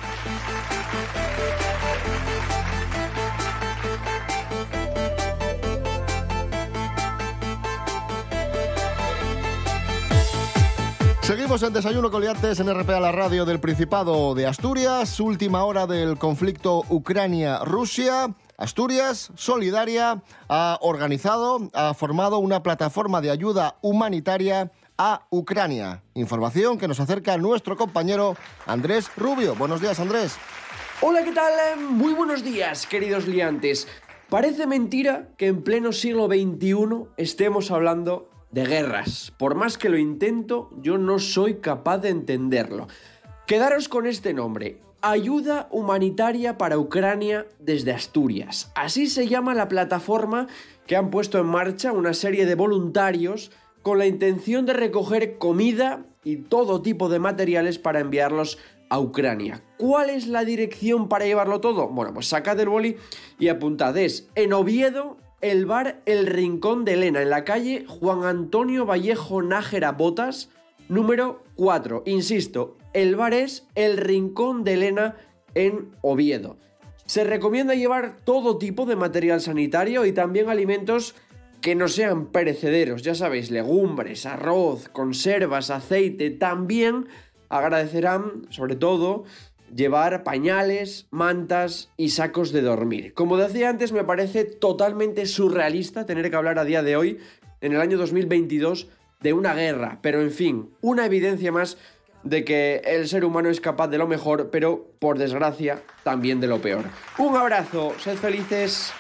Seguimos 11.24 11.62
en 11.62 11.72
Desayuno 11.72 12.10
Coliantes 12.10 12.60
en 12.60 12.68
RPA, 12.68 13.00
la 13.00 13.10
radio 13.10 13.46
del 13.46 13.58
Principado 13.58 14.34
de 14.34 14.46
Asturias. 14.46 15.18
Última 15.20 15.64
hora 15.64 15.86
del 15.86 16.18
conflicto 16.18 16.84
Ucrania-Rusia. 16.90 18.34
Asturias 18.58 19.32
Solidaria 19.34 20.22
ha 20.50 20.78
organizado, 20.82 21.70
ha 21.72 21.94
formado 21.94 22.38
una 22.40 22.62
plataforma 22.62 23.22
de 23.22 23.30
ayuda 23.30 23.76
humanitaria 23.80 24.70
a 24.98 25.26
Ucrania. 25.30 26.02
Información 26.14 26.78
que 26.78 26.88
nos 26.88 27.00
acerca 27.00 27.36
nuestro 27.36 27.76
compañero 27.76 28.36
Andrés 28.66 29.10
Rubio. 29.16 29.54
Buenos 29.54 29.80
días, 29.80 29.98
Andrés. 30.00 30.36
Hola, 31.00 31.24
¿qué 31.24 31.32
tal? 31.32 31.80
Muy 31.80 32.12
buenos 32.12 32.44
días, 32.44 32.86
queridos 32.86 33.26
liantes. 33.26 33.88
Parece 34.30 34.66
mentira 34.66 35.28
que 35.36 35.48
en 35.48 35.62
pleno 35.62 35.92
siglo 35.92 36.26
XXI 36.26 37.10
estemos 37.16 37.70
hablando 37.70 38.30
de 38.50 38.64
guerras. 38.64 39.32
Por 39.36 39.54
más 39.54 39.76
que 39.76 39.88
lo 39.88 39.98
intento, 39.98 40.70
yo 40.80 40.96
no 40.96 41.18
soy 41.18 41.56
capaz 41.56 41.98
de 41.98 42.10
entenderlo. 42.10 42.86
Quedaros 43.46 43.88
con 43.88 44.06
este 44.06 44.32
nombre. 44.32 44.80
Ayuda 45.02 45.68
Humanitaria 45.70 46.56
para 46.56 46.78
Ucrania 46.78 47.46
desde 47.58 47.92
Asturias. 47.92 48.72
Así 48.74 49.08
se 49.08 49.28
llama 49.28 49.52
la 49.52 49.68
plataforma 49.68 50.46
que 50.86 50.96
han 50.96 51.10
puesto 51.10 51.38
en 51.38 51.46
marcha 51.46 51.92
una 51.92 52.14
serie 52.14 52.46
de 52.46 52.54
voluntarios 52.54 53.50
con 53.84 53.98
la 53.98 54.06
intención 54.06 54.64
de 54.64 54.72
recoger 54.72 55.36
comida 55.36 56.06
y 56.24 56.36
todo 56.36 56.80
tipo 56.80 57.10
de 57.10 57.18
materiales 57.18 57.78
para 57.78 58.00
enviarlos 58.00 58.58
a 58.88 58.98
Ucrania. 58.98 59.62
¿Cuál 59.76 60.08
es 60.08 60.26
la 60.26 60.42
dirección 60.44 61.08
para 61.08 61.26
llevarlo 61.26 61.60
todo? 61.60 61.88
Bueno, 61.88 62.14
pues 62.14 62.26
sacad 62.26 62.58
el 62.58 62.70
boli 62.70 62.96
y 63.38 63.48
apuntad. 63.48 63.94
Es 63.98 64.30
en 64.36 64.54
Oviedo, 64.54 65.18
el 65.42 65.66
bar 65.66 66.00
El 66.06 66.26
Rincón 66.26 66.86
de 66.86 66.94
Elena, 66.94 67.20
en 67.20 67.28
la 67.28 67.44
calle 67.44 67.84
Juan 67.86 68.24
Antonio 68.24 68.86
Vallejo 68.86 69.42
Nájera 69.42 69.92
Botas, 69.92 70.48
número 70.88 71.44
4. 71.56 72.04
Insisto, 72.06 72.78
el 72.94 73.16
bar 73.16 73.34
es 73.34 73.68
El 73.74 73.98
Rincón 73.98 74.64
de 74.64 74.74
Elena 74.74 75.16
en 75.54 75.90
Oviedo. 76.00 76.56
Se 77.04 77.22
recomienda 77.22 77.74
llevar 77.74 78.16
todo 78.24 78.56
tipo 78.56 78.86
de 78.86 78.96
material 78.96 79.42
sanitario 79.42 80.06
y 80.06 80.12
también 80.12 80.48
alimentos 80.48 81.14
que 81.64 81.74
no 81.74 81.88
sean 81.88 82.26
perecederos, 82.26 83.00
ya 83.00 83.14
sabéis, 83.14 83.50
legumbres, 83.50 84.26
arroz, 84.26 84.90
conservas, 84.90 85.70
aceite, 85.70 86.28
también 86.28 87.08
agradecerán, 87.48 88.46
sobre 88.50 88.76
todo, 88.76 89.24
llevar 89.74 90.24
pañales, 90.24 91.06
mantas 91.10 91.88
y 91.96 92.10
sacos 92.10 92.52
de 92.52 92.60
dormir. 92.60 93.14
Como 93.14 93.38
decía 93.38 93.70
antes, 93.70 93.92
me 93.92 94.04
parece 94.04 94.44
totalmente 94.44 95.24
surrealista 95.24 96.04
tener 96.04 96.28
que 96.28 96.36
hablar 96.36 96.58
a 96.58 96.66
día 96.66 96.82
de 96.82 96.96
hoy, 96.96 97.18
en 97.62 97.72
el 97.72 97.80
año 97.80 97.96
2022, 97.96 98.88
de 99.22 99.32
una 99.32 99.54
guerra, 99.54 100.00
pero 100.02 100.20
en 100.20 100.32
fin, 100.32 100.68
una 100.82 101.06
evidencia 101.06 101.50
más 101.50 101.78
de 102.24 102.44
que 102.44 102.82
el 102.84 103.08
ser 103.08 103.24
humano 103.24 103.48
es 103.48 103.62
capaz 103.62 103.88
de 103.88 103.96
lo 103.96 104.06
mejor, 104.06 104.50
pero 104.50 104.86
por 104.98 105.16
desgracia 105.16 105.80
también 106.02 106.40
de 106.40 106.46
lo 106.46 106.60
peor. 106.60 106.84
Un 107.16 107.34
abrazo, 107.36 107.94
sed 107.98 108.18
felices. 108.18 108.92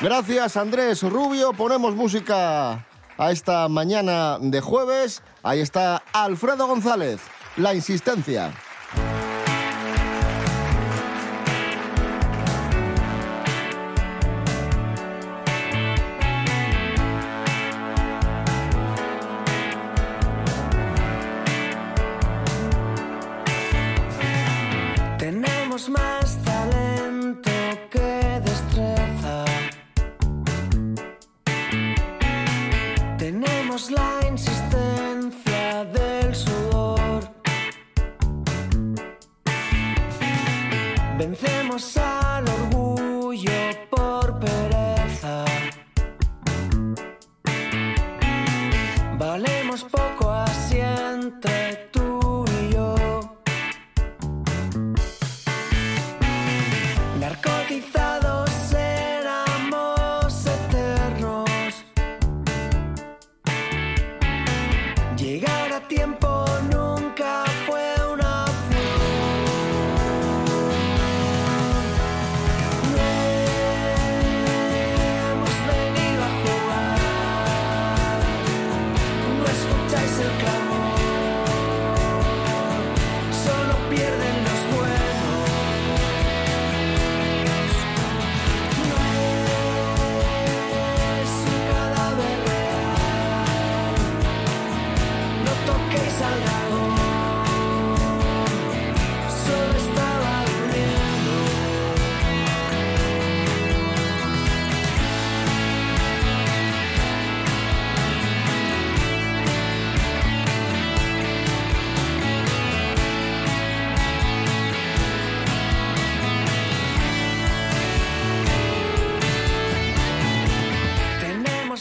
Gracias 0.00 0.56
Andrés 0.56 1.02
Rubio, 1.02 1.52
ponemos 1.52 1.94
música 1.94 2.84
a 3.18 3.30
esta 3.30 3.68
mañana 3.68 4.38
de 4.40 4.60
jueves. 4.60 5.22
Ahí 5.42 5.60
está 5.60 6.02
Alfredo 6.12 6.66
González, 6.66 7.20
La 7.56 7.74
Insistencia. 7.74 8.52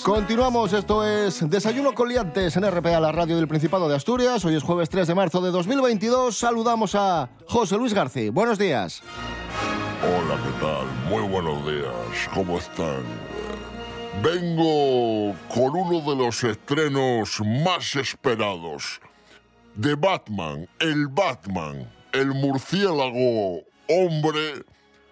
Continuamos, 0.03 0.73
esto 0.73 1.05
es 1.05 1.47
Desayuno 1.47 1.93
con 1.93 2.09
Liantes 2.09 2.57
en 2.57 2.69
RPA, 2.69 2.99
la 2.99 3.11
radio 3.11 3.35
del 3.35 3.47
Principado 3.47 3.87
de 3.87 3.95
Asturias. 3.95 4.43
Hoy 4.43 4.55
es 4.55 4.63
jueves 4.63 4.89
3 4.89 5.07
de 5.07 5.15
marzo 5.15 5.41
de 5.41 5.51
2022. 5.51 6.35
Saludamos 6.35 6.95
a 6.95 7.29
José 7.47 7.77
Luis 7.77 7.93
García. 7.93 8.31
Buenos 8.31 8.57
días. 8.57 9.03
Hola, 10.01 10.39
¿qué 10.41 10.65
tal? 10.65 10.87
Muy 11.07 11.27
buenos 11.27 11.65
días. 11.65 12.29
¿Cómo 12.33 12.57
están? 12.57 13.03
Vengo 14.23 15.35
con 15.53 15.75
uno 15.75 16.01
de 16.09 16.15
los 16.15 16.43
estrenos 16.43 17.39
más 17.63 17.95
esperados 17.95 18.99
de 19.75 19.95
Batman, 19.95 20.67
el 20.79 21.07
Batman, 21.07 21.91
el 22.11 22.33
murciélago 22.33 23.61
hombre, 23.87 24.65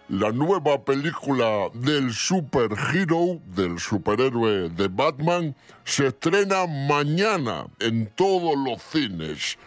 la 0.09 0.31
nueva 0.31 0.83
película 0.83 1.69
del 1.73 2.11
superhero, 2.11 3.39
del 3.45 3.79
superhéroe 3.79 4.69
de 4.69 4.87
Batman, 4.87 5.55
se 5.83 6.07
estrena 6.07 6.65
mañana 6.65 7.67
en 7.79 8.07
todos 8.15 8.57
los 8.57 8.81
cines. 8.81 9.57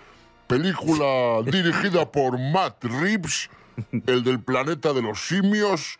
Película 0.49 1.42
dirigida 1.44 2.11
por 2.11 2.38
Matt 2.38 2.82
Reeves, 2.82 3.49
el 4.06 4.25
del 4.25 4.40
planeta 4.40 4.92
de 4.92 5.02
los 5.02 5.20
simios, 5.20 5.99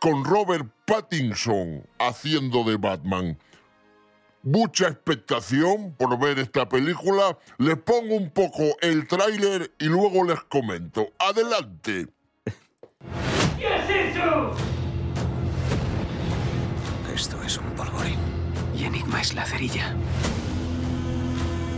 con 0.00 0.24
Robert 0.24 0.66
Pattinson 0.84 1.86
haciendo 2.00 2.64
de 2.64 2.76
Batman. 2.76 3.38
Mucha 4.42 4.88
expectación 4.88 5.94
por 5.96 6.18
ver 6.18 6.40
esta 6.40 6.68
película. 6.68 7.38
Les 7.58 7.78
pongo 7.78 8.16
un 8.16 8.30
poco 8.30 8.76
el 8.82 9.06
tráiler 9.06 9.72
y 9.78 9.86
luego 9.86 10.24
les 10.24 10.42
comento. 10.42 11.12
Adelante. 11.18 12.08
Esto 17.14 17.40
es 17.42 17.58
un 17.58 17.66
polvorín. 17.76 18.18
Y 18.76 18.84
Enigma 18.84 19.20
es 19.20 19.34
la 19.34 19.44
cerilla. 19.44 19.94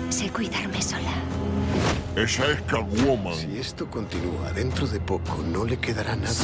Sé 0.09 0.31
cuidarme 0.31 0.81
sola. 0.81 1.12
Esa 2.17 2.50
es 2.50 2.62
Catwoman. 2.62 3.35
Si 3.35 3.59
esto 3.59 3.87
continúa, 3.91 4.50
dentro 4.53 4.87
de 4.87 4.99
poco 4.99 5.45
no 5.53 5.65
le 5.65 5.76
quedará 5.76 6.17
nada. 6.17 6.35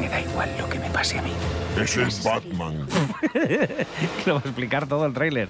Me 0.00 0.08
da 0.08 0.20
igual 0.20 0.50
lo 0.58 0.68
que 0.68 0.78
me 0.80 0.90
pase 0.90 1.18
a 1.18 1.22
mí. 1.22 1.32
Ese 1.80 2.02
es 2.02 2.24
Batman. 2.24 2.88
que 3.32 3.86
lo 4.26 4.34
va 4.34 4.40
a 4.40 4.48
explicar 4.48 4.88
todo 4.88 5.06
el 5.06 5.14
tráiler. 5.14 5.48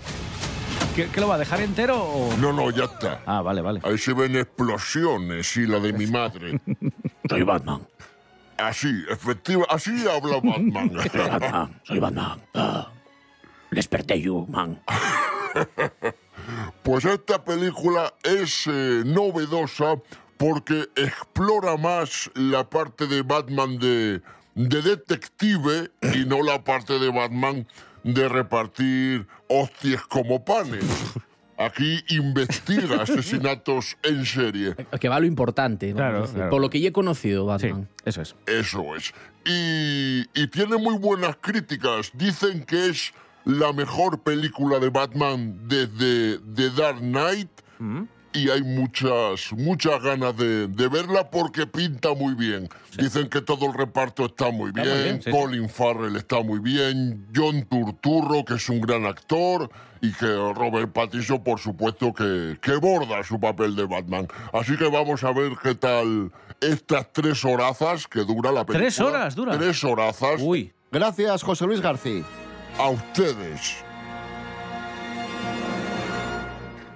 ¿Qué, 0.94 1.06
qué 1.06 1.20
lo 1.20 1.28
va 1.28 1.36
a 1.36 1.38
dejar 1.38 1.60
entero 1.60 1.96
o...? 2.02 2.36
No, 2.36 2.52
no, 2.52 2.70
ya 2.70 2.84
está. 2.84 3.22
Ah, 3.24 3.40
vale, 3.40 3.62
vale. 3.62 3.80
Ahí 3.84 3.96
se 3.96 4.12
ven 4.12 4.36
explosiones 4.36 5.56
y 5.56 5.66
la 5.66 5.78
de 5.80 5.92
mi 5.92 6.06
madre. 6.06 6.60
Soy 7.28 7.42
Batman. 7.42 7.80
Así, 8.58 9.04
efectiva, 9.08 9.64
así 9.68 10.06
habla 10.08 10.40
Batman. 10.42 10.90
Soy 10.90 11.28
Batman. 11.28 11.80
Soy 11.84 11.98
Batman. 11.98 12.42
Ah, 12.54 12.90
desperté 13.70 14.20
you, 14.20 14.46
man. 14.48 14.80
Pues 16.82 17.04
esta 17.04 17.44
película 17.44 18.14
es 18.22 18.66
eh, 18.66 19.02
novedosa 19.04 19.96
porque 20.38 20.88
explora 20.96 21.76
más 21.76 22.30
la 22.34 22.64
parte 22.70 23.06
de 23.06 23.22
Batman 23.22 23.78
de, 23.78 24.22
de 24.54 24.82
detective 24.82 25.90
y 26.14 26.24
no 26.24 26.42
la 26.42 26.64
parte 26.64 26.98
de 26.98 27.10
Batman 27.10 27.66
de 28.04 28.28
repartir 28.28 29.26
hostias 29.48 30.02
como 30.06 30.42
panes. 30.44 30.84
Aquí 31.58 32.04
investiga 32.08 33.02
asesinatos 33.02 33.96
en 34.04 34.24
serie. 34.24 34.76
Que 35.00 35.08
va 35.08 35.18
lo 35.18 35.26
importante. 35.26 35.92
claro. 35.92 36.24
Por 36.50 36.60
lo 36.60 36.70
que 36.70 36.80
ya 36.80 36.88
he 36.88 36.92
conocido, 36.92 37.46
Batman. 37.46 37.88
eso 38.04 38.22
es. 38.22 38.36
Eso 38.46 38.94
es. 38.94 39.12
Y, 39.44 40.20
y 40.40 40.46
tiene 40.48 40.76
muy 40.76 40.96
buenas 40.98 41.36
críticas. 41.40 42.12
Dicen 42.14 42.64
que 42.64 42.90
es 42.90 43.12
la 43.44 43.72
mejor 43.72 44.20
película 44.20 44.78
de 44.78 44.90
Batman 44.90 45.66
desde 45.66 46.38
The 46.54 46.70
Dark 46.70 47.00
Knight. 47.00 47.48
Y 48.38 48.50
hay 48.50 48.62
muchas, 48.62 49.52
muchas 49.52 50.00
ganas 50.00 50.36
de, 50.36 50.68
de 50.68 50.88
verla 50.88 51.28
porque 51.28 51.66
pinta 51.66 52.14
muy 52.14 52.34
bien. 52.34 52.68
Dicen 52.96 53.28
que 53.28 53.40
todo 53.40 53.66
el 53.66 53.74
reparto 53.74 54.26
está 54.26 54.50
muy 54.50 54.68
Está 54.68 54.82
bien, 54.82 54.94
muy 54.94 55.02
bien, 55.02 55.22
sí, 55.22 55.30
sí. 55.30 55.36
Colin 55.36 55.68
Farrell 55.68 56.16
está 56.16 56.40
muy 56.42 56.60
bien, 56.60 57.26
John 57.34 57.64
Turturro, 57.64 58.44
que 58.44 58.54
es 58.54 58.68
un 58.68 58.80
gran 58.80 59.06
actor, 59.06 59.68
y 60.00 60.12
que 60.12 60.26
Robert 60.26 60.92
Pattinson, 60.92 61.42
por 61.42 61.58
supuesto, 61.58 62.14
que, 62.14 62.58
que 62.62 62.76
borda 62.76 63.24
su 63.24 63.40
papel 63.40 63.74
de 63.74 63.86
Batman. 63.86 64.28
Así 64.52 64.76
que 64.76 64.88
vamos 64.88 65.24
a 65.24 65.32
ver 65.32 65.52
qué 65.60 65.74
tal 65.74 66.30
estas 66.60 67.12
tres 67.12 67.44
horazas 67.44 68.06
que 68.06 68.20
dura 68.20 68.52
la 68.52 68.64
película. 68.64 68.78
¿Tres 68.78 69.00
horas 69.00 69.34
dura? 69.34 69.58
Tres 69.58 69.82
horazas. 69.82 70.40
Uy. 70.40 70.72
Gracias, 70.92 71.42
José 71.42 71.66
Luis 71.66 71.80
García. 71.80 72.22
A 72.78 72.90
ustedes. 72.90 73.82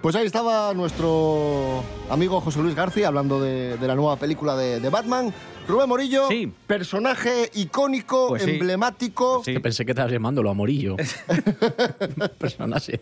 Pues 0.02 0.16
ahí 0.16 0.26
estaba 0.26 0.74
nuestro 0.74 1.84
amigo 2.10 2.40
José 2.40 2.60
Luis 2.60 2.74
García 2.74 3.06
hablando 3.06 3.40
de, 3.40 3.76
de 3.76 3.86
la 3.86 3.94
nueva 3.94 4.16
película 4.16 4.56
de, 4.56 4.80
de 4.80 4.88
Batman. 4.90 5.32
Rubén 5.68 5.88
Morillo, 5.88 6.28
personaje 6.66 7.48
icónico, 7.54 8.28
Pues 8.30 8.42
sí. 8.42 8.50
emblemático. 8.50 9.42
Que 9.42 9.60
pensé 9.60 9.84
que 9.84 9.92
estabas 9.92 10.10
llamándolo 10.10 10.50
a 10.50 10.54
Morillo. 10.54 10.96
Personaje. 12.38 13.00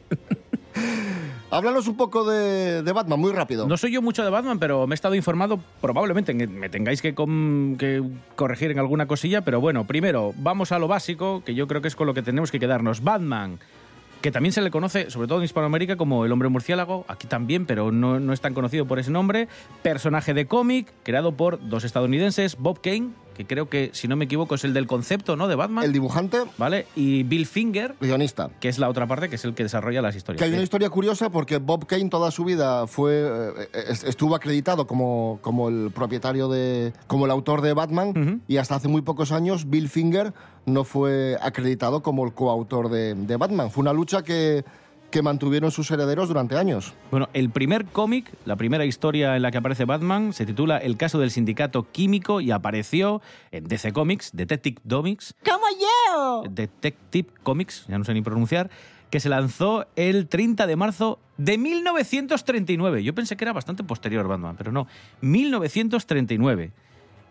Háblanos 1.51 1.89
un 1.89 1.97
poco 1.97 2.29
de, 2.31 2.83
de 2.83 2.93
Batman, 2.93 3.19
muy 3.19 3.33
rápido. 3.33 3.67
No 3.67 3.79
soy 3.79 3.93
yo 3.93 4.03
mucho 4.03 4.23
de 4.23 4.29
Batman, 4.29 4.59
pero 4.59 4.87
me 4.87 4.93
he 4.93 4.97
estado 4.97 5.15
informado. 5.15 5.59
Probablemente 5.81 6.35
me 6.35 6.69
tengáis 6.69 7.01
que, 7.01 7.15
com- 7.15 7.77
que 7.79 8.03
corregir 8.37 8.71
en 8.73 8.79
alguna 8.79 9.07
cosilla, 9.09 9.41
pero 9.41 9.59
bueno, 9.59 9.87
primero, 9.87 10.35
vamos 10.37 10.71
a 10.71 10.79
lo 10.79 10.87
básico, 10.87 11.43
que 11.47 11.55
yo 11.55 11.67
creo 11.67 11.81
que 11.81 11.89
es 11.89 11.97
con 11.97 12.07
lo 12.07 12.13
que 12.13 12.23
tenemos 12.23 12.51
que 12.53 12.61
quedarnos. 12.61 13.03
Batman, 13.03 13.59
que 14.21 14.31
también 14.31 14.53
se 14.53 14.61
le 14.61 14.71
conoce, 14.71 15.11
sobre 15.11 15.29
todo 15.29 15.39
en 15.39 15.45
Hispanoamérica, 15.45 15.97
como 15.97 16.25
el 16.25 16.33
hombre 16.33 16.49
murciélago, 16.49 17.05
aquí 17.09 17.27
también, 17.27 17.67
pero 17.67 17.91
no, 17.93 18.21
no 18.21 18.33
es 18.33 18.41
tan 18.41 18.55
conocido 18.55 18.87
por 18.87 18.99
ese 18.99 19.11
nombre. 19.11 19.49
Personaje 19.83 20.35
de 20.35 20.47
cómic, 20.47 20.93
creado 21.03 21.33
por 21.33 21.67
dos 21.69 21.85
estadounidenses, 21.85 22.57
Bob 22.59 22.81
Kane, 22.81 23.11
que 23.35 23.47
creo 23.47 23.69
que, 23.69 23.91
si 23.93 24.09
no 24.09 24.17
me 24.17 24.27
equivoco, 24.27 24.55
es 24.55 24.65
el 24.65 24.75
del 24.75 24.87
concepto, 24.87 25.37
¿no? 25.37 25.49
De 25.49 25.55
Batman. 25.57 25.85
El 25.85 25.93
dibujante. 25.93 26.39
¿Vale? 26.59 26.87
Y 26.97 27.23
Bill 27.23 27.47
Finger, 27.47 27.95
guionista. 28.01 28.51
Que 28.61 28.69
es 28.69 28.79
la 28.79 28.89
otra 28.89 29.07
parte, 29.07 29.29
que 29.29 29.37
es 29.37 29.45
el 29.45 29.55
que 29.55 29.63
desarrolla 29.63 30.03
las 30.03 30.17
historias. 30.17 30.39
Que 30.39 30.45
hay 30.45 30.53
una 30.53 30.63
historia 30.63 30.91
curiosa 30.91 31.31
porque 31.31 31.59
Bob 31.59 31.87
Kane 31.87 32.09
toda 32.11 32.31
su 32.31 32.45
vida 32.45 32.87
fue 32.87 33.13
eh, 33.15 33.69
est- 33.89 34.05
estuvo 34.05 34.35
acreditado 34.35 34.87
como, 34.87 35.39
como 35.43 35.69
el 35.69 35.91
propietario 35.95 36.49
de 36.49 36.93
como 37.07 37.25
el 37.25 37.31
autor 37.31 37.61
de 37.63 37.73
Batman 37.73 38.43
y 38.49 38.57
hasta 38.59 38.75
hace 38.75 38.89
muy 38.89 39.03
pocos 39.03 39.33
años 39.33 39.69
Bill 39.71 39.89
Finger 39.89 40.33
no 40.67 40.85
fue 40.85 41.37
acreditado 41.41 42.03
como 42.03 42.25
el 42.25 42.33
coautor 42.35 42.91
de, 42.91 43.15
de 43.15 43.37
Batman. 43.37 43.71
Fue 43.71 43.81
una 43.83 43.93
lucha 43.93 44.23
que, 44.23 44.65
que 45.11 45.23
mantuvieron 45.23 45.71
sus 45.71 45.91
herederos 45.91 46.29
durante 46.29 46.57
años. 46.57 46.95
Bueno, 47.11 47.29
el 47.33 47.51
primer 47.51 47.85
cómic, 47.87 48.33
la 48.45 48.57
primera 48.57 48.85
historia 48.85 49.37
en 49.37 49.43
la 49.43 49.51
que 49.51 49.59
aparece 49.59 49.85
Batman, 49.85 50.33
se 50.33 50.47
titula 50.47 50.79
El 50.79 50.97
caso 50.97 51.19
del 51.19 51.31
sindicato 51.31 51.91
químico 51.91 52.41
y 52.41 52.51
apareció 52.51 53.21
en 53.51 53.65
DC 53.65 53.93
Comics, 53.93 54.31
Detective 54.33 54.81
Comics, 54.89 55.35
¡Como 55.45 55.67
yo! 55.81 56.43
Detective 56.51 57.29
Comics, 57.43 57.87
ya 57.89 57.99
no 57.99 58.05
sé 58.05 58.15
ni 58.15 58.23
pronunciar, 58.23 58.71
que 59.11 59.21
se 59.21 59.29
lanzó 59.29 59.87
el 59.97 60.29
30 60.29 60.67
de 60.67 60.77
marzo 60.77 61.19
de 61.37 61.59
1939. 61.59 63.03
Yo 63.03 63.15
pensé 63.15 63.37
que 63.37 63.45
era 63.45 63.53
bastante 63.53 63.83
posterior 63.83 64.29
Batman, 64.29 64.57
pero 64.57 64.73
no, 64.73 64.87
1939. 65.21 66.73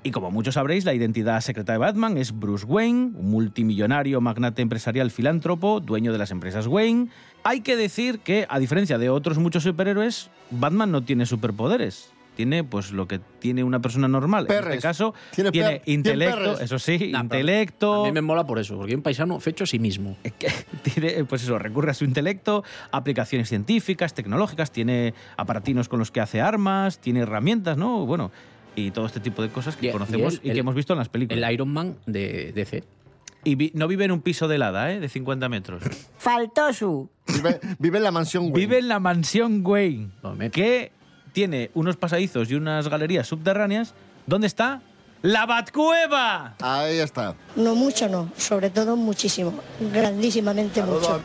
Y 0.02 0.12
como 0.12 0.32
muchos 0.32 0.54
sabréis, 0.54 0.86
la 0.86 0.94
identidad 0.94 1.42
secreta 1.42 1.74
de 1.74 1.78
Batman 1.78 2.18
es 2.18 2.32
Bruce 2.32 2.66
Wayne, 2.66 3.12
un 3.16 3.32
multimillonario 3.32 4.22
magnate 4.22 4.62
empresarial 4.62 5.12
filántropo, 5.12 5.82
dueño 5.82 6.14
de 6.14 6.18
las 6.18 6.32
empresas 6.32 6.68
Wayne. 6.68 7.10
Hay 7.44 7.62
que 7.62 7.76
decir 7.76 8.20
que, 8.20 8.46
a 8.50 8.60
diferencia 8.60 8.98
de 8.98 9.10
otros 9.10 9.40
muchos 9.40 9.64
superhéroes, 9.64 10.30
Batman 10.52 10.92
no 10.92 11.04
tiene 11.04 11.26
superpoderes. 11.26 12.14
Tiene 12.38 12.64
pues 12.64 12.94
lo 12.94 13.06
que 13.06 13.20
tiene 13.40 13.66
una 13.66 13.82
persona 13.82 14.08
normal. 14.08 14.44
En 14.44 14.48
Perres. 14.48 14.76
este 14.76 14.88
caso, 14.88 15.14
Tiene 15.36 15.52
tiene, 15.52 15.82
intelecto, 15.86 16.58
eso 16.62 16.80
sí, 16.80 17.10
Nah, 17.12 17.24
intelecto. 17.24 18.06
A 18.06 18.08
mí 18.08 18.14
me 18.14 18.22
mola 18.22 18.46
por 18.48 18.60
eso, 18.60 18.78
porque 18.78 18.96
un 18.96 19.02
paisano 19.02 19.38
fecho 19.42 19.66
a 19.66 19.68
sí 19.68 19.80
mismo. 19.80 20.16
tiene, 20.84 21.26
pues 21.26 21.44
eso, 21.44 21.60
recurre 21.60 21.92
a 21.92 21.94
su 21.94 22.06
intelecto, 22.06 22.64
aplicaciones 22.92 23.50
científicas, 23.50 24.14
tecnológicas, 24.14 24.72
tiene 24.72 25.14
aparatinos 25.36 25.90
con 25.90 26.00
los 26.00 26.12
que 26.12 26.22
hace 26.22 26.40
armas, 26.40 27.00
tiene 27.00 27.20
herramientas, 27.20 27.76
¿no? 27.76 28.06
Bueno, 28.06 28.32
y 28.76 28.92
todo 28.92 29.06
este 29.06 29.20
tipo 29.20 29.42
de 29.42 29.50
cosas 29.50 29.76
que 29.76 29.88
Y- 29.88 29.92
conocemos 29.92 30.36
y 30.44 30.48
y, 30.48 30.50
el- 30.50 30.54
que 30.56 30.60
hemos 30.62 30.76
visto 30.76 30.94
en 30.94 31.00
las 31.00 31.10
películas. 31.10 31.44
El 31.44 31.54
Iron 31.54 31.70
Man 31.70 31.96
de 32.06 32.52
DC. 32.54 32.84
Y 33.44 33.56
vi- 33.56 33.72
no 33.74 33.88
vive 33.88 34.06
en 34.06 34.12
un 34.12 34.22
piso 34.22 34.48
de 34.48 34.56
helada, 34.56 34.92
¿eh? 34.92 35.00
De 35.00 35.08
50 35.10 35.48
metros. 35.50 35.82
Faltó 36.18 36.74
su. 36.74 37.10
Vive, 37.28 37.60
vive 37.80 37.98
en 37.98 38.04
la 38.04 38.12
mansión 38.12 38.44
Wayne. 38.46 38.58
Vive 38.58 38.78
en 38.80 38.88
la 38.90 39.00
mansión 39.00 39.62
Wayne, 39.66 40.10
que 40.52 40.92
tiene 41.32 41.72
unos 41.74 41.96
pasadizos 41.96 42.50
y 42.52 42.56
unas 42.56 42.88
galerías 42.90 43.28
subterráneas. 43.28 43.94
¿Dónde 44.28 44.48
está? 44.48 44.82
¡La 45.22 45.46
Batcueva! 45.46 46.56
Ahí 46.62 46.98
está. 46.98 47.36
No 47.56 47.76
mucho, 47.76 48.08
no. 48.10 48.32
Sobre 48.38 48.70
todo 48.70 48.96
muchísimo. 48.96 49.54
Grandísimamente 49.94 50.82
mucho. 50.84 51.22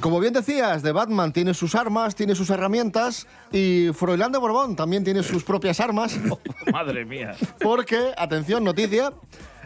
Como 0.00 0.20
bien 0.20 0.32
decías, 0.32 0.82
de 0.82 0.92
Batman 0.92 1.32
tiene 1.32 1.54
sus 1.54 1.74
armas, 1.74 2.14
tiene 2.14 2.36
sus 2.36 2.50
herramientas 2.50 3.26
y 3.50 3.88
Froilán 3.92 4.30
de 4.30 4.38
Borbón 4.38 4.76
también 4.76 5.02
tiene 5.02 5.24
sus 5.24 5.42
propias 5.42 5.80
armas. 5.80 6.16
Madre 6.72 7.04
mía. 7.04 7.34
Porque, 7.60 8.12
atención, 8.16 8.62
noticia, 8.62 9.12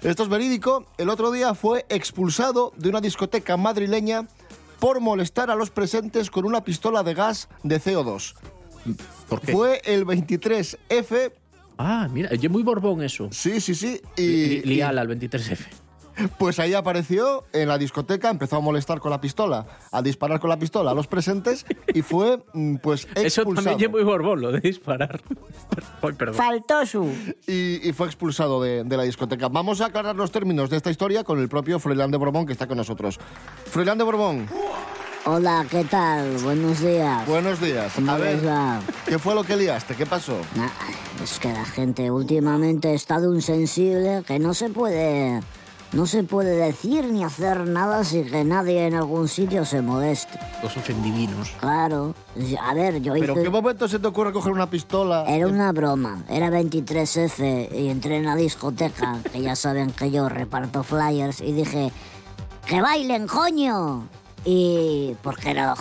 esto 0.00 0.22
es 0.22 0.28
verídico, 0.30 0.86
el 0.96 1.10
otro 1.10 1.32
día 1.32 1.54
fue 1.54 1.84
expulsado 1.90 2.72
de 2.76 2.88
una 2.88 3.02
discoteca 3.02 3.58
madrileña 3.58 4.26
por 4.80 5.00
molestar 5.00 5.50
a 5.50 5.54
los 5.54 5.68
presentes 5.68 6.30
con 6.30 6.46
una 6.46 6.64
pistola 6.64 7.02
de 7.02 7.12
gas 7.12 7.48
de 7.62 7.78
CO2. 7.78 8.34
¿Por 9.28 9.40
qué? 9.42 9.52
Fue 9.52 9.82
el 9.84 10.06
23F. 10.06 11.32
Ah, 11.76 12.08
mira, 12.10 12.30
es 12.30 12.50
muy 12.50 12.62
Borbón 12.62 13.02
eso. 13.02 13.28
Sí, 13.32 13.60
sí, 13.60 13.74
sí. 13.74 14.00
Y, 14.16 14.62
Lial 14.62 14.98
al 14.98 15.08
23F. 15.08 15.81
Pues 16.38 16.58
ahí 16.58 16.74
apareció 16.74 17.44
en 17.52 17.68
la 17.68 17.78
discoteca, 17.78 18.30
empezó 18.30 18.56
a 18.56 18.60
molestar 18.60 19.00
con 19.00 19.10
la 19.10 19.20
pistola, 19.20 19.66
a 19.90 20.02
disparar 20.02 20.40
con 20.40 20.50
la 20.50 20.58
pistola 20.58 20.90
a 20.90 20.94
los 20.94 21.06
presentes 21.06 21.64
y 21.92 22.02
fue 22.02 22.42
mm, 22.52 22.76
pues 22.76 23.06
expulsado. 23.14 23.26
Eso 23.26 23.44
también 23.54 23.80
es 23.80 23.90
muy 23.90 24.02
Borbón, 24.04 24.40
lo 24.40 24.52
de 24.52 24.60
disparar. 24.60 25.20
Ay, 26.02 26.12
perdón. 26.12 26.34
Faltó 26.34 26.86
su. 26.86 27.08
y, 27.46 27.88
y 27.88 27.92
fue 27.92 28.06
expulsado 28.06 28.62
de, 28.62 28.84
de 28.84 28.96
la 28.96 29.02
discoteca. 29.04 29.48
Vamos 29.48 29.80
a 29.80 29.86
aclarar 29.86 30.16
los 30.16 30.30
términos 30.30 30.70
de 30.70 30.76
esta 30.76 30.90
historia 30.90 31.24
con 31.24 31.38
el 31.40 31.48
propio 31.48 31.78
Froilán 31.78 32.10
de 32.10 32.18
Borbón 32.18 32.46
que 32.46 32.52
está 32.52 32.66
con 32.66 32.76
nosotros. 32.76 33.18
Froilán 33.66 33.98
de 33.98 34.04
Borbón, 34.04 34.48
Hola, 35.24 35.64
¿qué 35.70 35.84
tal? 35.84 36.36
Buenos 36.38 36.80
días. 36.80 37.24
buenos 37.28 37.60
días. 37.60 37.92
¿Cómo 37.94 38.10
A 38.10 38.18
ver, 38.18 38.44
va? 38.44 38.80
¿qué 39.06 39.20
fue 39.20 39.36
lo 39.36 39.44
que 39.44 39.56
liaste? 39.56 39.94
¿Qué 39.94 40.04
pasó? 40.04 40.36
Nah, 40.56 40.66
es 41.22 41.38
que 41.38 41.52
la 41.52 41.64
gente 41.64 42.10
últimamente 42.10 42.92
está 42.92 43.20
de 43.20 43.28
un 43.28 43.40
sensible 43.40 44.24
que 44.26 44.40
no 44.40 44.52
se 44.52 44.68
puede... 44.70 45.40
No 45.92 46.06
se 46.06 46.22
puede 46.22 46.56
decir 46.56 47.04
ni 47.04 47.22
hacer 47.22 47.66
nada 47.68 48.02
sin 48.02 48.24
que 48.30 48.44
nadie 48.44 48.86
en 48.86 48.94
algún 48.94 49.28
sitio 49.28 49.66
se 49.66 49.82
moleste. 49.82 50.38
Los 50.62 50.74
ofendivinos. 50.74 51.50
Claro. 51.60 52.14
A 52.62 52.72
ver, 52.72 53.02
yo 53.02 53.12
¿Pero 53.12 53.34
hice... 53.34 53.42
qué 53.42 53.50
momento 53.50 53.86
se 53.86 53.98
te 53.98 54.06
ocurre 54.06 54.32
coger 54.32 54.52
una 54.52 54.70
pistola? 54.70 55.24
Era 55.28 55.46
una 55.46 55.70
broma, 55.72 56.24
era 56.30 56.48
23F 56.48 57.68
y 57.78 57.88
entré 57.88 58.16
en 58.16 58.24
la 58.24 58.36
discoteca, 58.36 59.18
que 59.30 59.42
ya 59.42 59.54
saben 59.54 59.90
que 59.90 60.10
yo 60.10 60.30
reparto 60.30 60.82
flyers, 60.82 61.42
y 61.42 61.52
dije, 61.52 61.92
¡que 62.66 62.80
bailen, 62.80 63.26
coño! 63.26 64.08
Y 64.46 65.14
porque 65.22 65.50
era 65.50 65.74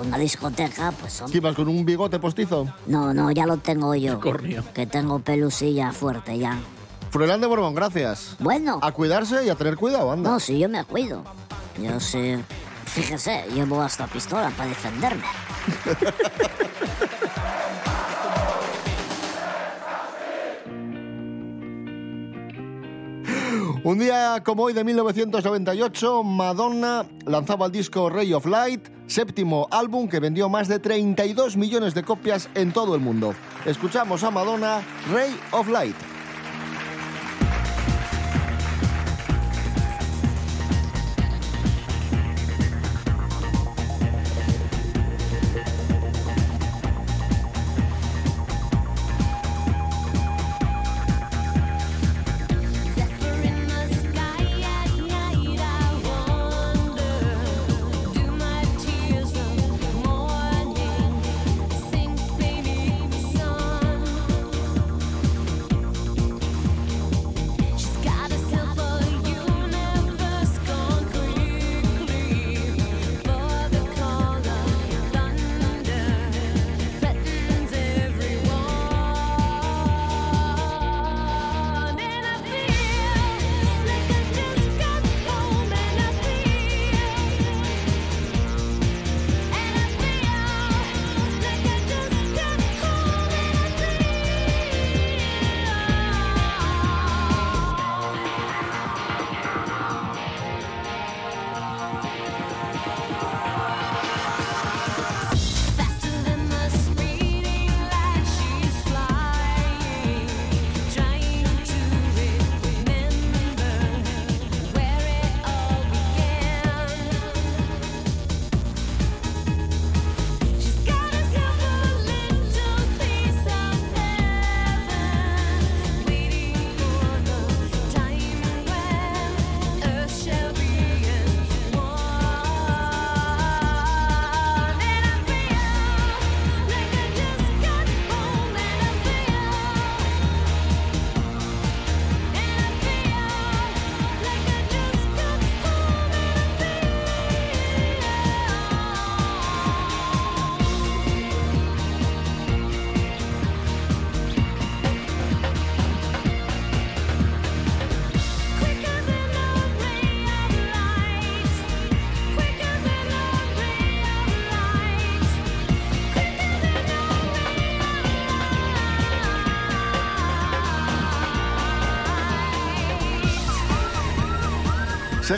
una 0.00 0.18
discoteca, 0.18 0.92
pues 0.92 1.14
son... 1.14 1.32
¿Qué 1.32 1.38
ibas 1.38 1.56
con 1.56 1.66
un 1.66 1.84
bigote 1.84 2.20
postizo? 2.20 2.68
No, 2.86 3.12
no, 3.12 3.32
ya 3.32 3.44
lo 3.44 3.56
tengo 3.56 3.92
yo. 3.96 4.20
Cornio. 4.20 4.62
Que 4.72 4.86
tengo 4.86 5.18
pelusilla 5.18 5.90
fuerte 5.90 6.38
ya. 6.38 6.58
Froilán 7.10 7.40
de 7.40 7.46
Borbón, 7.46 7.74
gracias. 7.74 8.36
Bueno. 8.38 8.78
A 8.82 8.92
cuidarse 8.92 9.44
y 9.44 9.48
a 9.48 9.54
tener 9.54 9.76
cuidado, 9.76 10.12
anda. 10.12 10.30
No, 10.30 10.40
sí, 10.40 10.58
yo 10.58 10.68
me 10.68 10.84
cuido. 10.84 11.24
Yo 11.80 11.98
sí... 12.00 12.36
Fíjese, 12.84 13.44
llevo 13.52 13.82
hasta 13.82 14.06
pistola 14.06 14.50
para 14.50 14.70
defenderme. 14.70 15.24
Un 23.84 23.98
día 23.98 24.42
como 24.44 24.64
hoy 24.64 24.72
de 24.72 24.84
1998, 24.84 26.22
Madonna 26.24 27.06
lanzaba 27.26 27.66
el 27.66 27.72
disco 27.72 28.10
Ray 28.10 28.32
of 28.32 28.46
Light, 28.46 28.88
séptimo 29.06 29.68
álbum 29.70 30.08
que 30.08 30.18
vendió 30.18 30.48
más 30.48 30.66
de 30.66 30.78
32 30.78 31.56
millones 31.56 31.94
de 31.94 32.02
copias 32.02 32.48
en 32.54 32.72
todo 32.72 32.94
el 32.94 33.00
mundo. 33.00 33.34
Escuchamos 33.66 34.24
a 34.24 34.30
Madonna, 34.30 34.82
Ray 35.12 35.38
of 35.52 35.68
Light. 35.68 36.17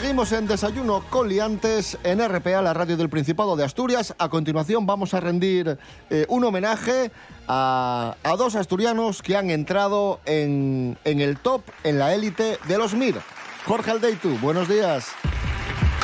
Seguimos 0.01 0.31
en 0.31 0.47
Desayuno 0.47 1.03
Coliantes 1.11 1.95
en 2.03 2.27
RPA, 2.27 2.63
la 2.63 2.73
radio 2.73 2.97
del 2.97 3.07
Principado 3.07 3.55
de 3.55 3.63
Asturias. 3.63 4.15
A 4.17 4.29
continuación 4.29 4.87
vamos 4.87 5.13
a 5.13 5.19
rendir 5.19 5.77
eh, 6.09 6.25
un 6.27 6.43
homenaje 6.43 7.11
a, 7.47 8.15
a 8.23 8.35
dos 8.35 8.55
asturianos 8.55 9.21
que 9.21 9.37
han 9.37 9.51
entrado 9.51 10.19
en, 10.25 10.97
en 11.05 11.21
el 11.21 11.37
top, 11.37 11.61
en 11.83 11.99
la 11.99 12.15
élite 12.15 12.57
de 12.67 12.77
los 12.79 12.95
MIR. 12.95 13.21
Jorge 13.67 13.91
Aldeitu, 13.91 14.39
buenos 14.39 14.67
días. 14.67 15.05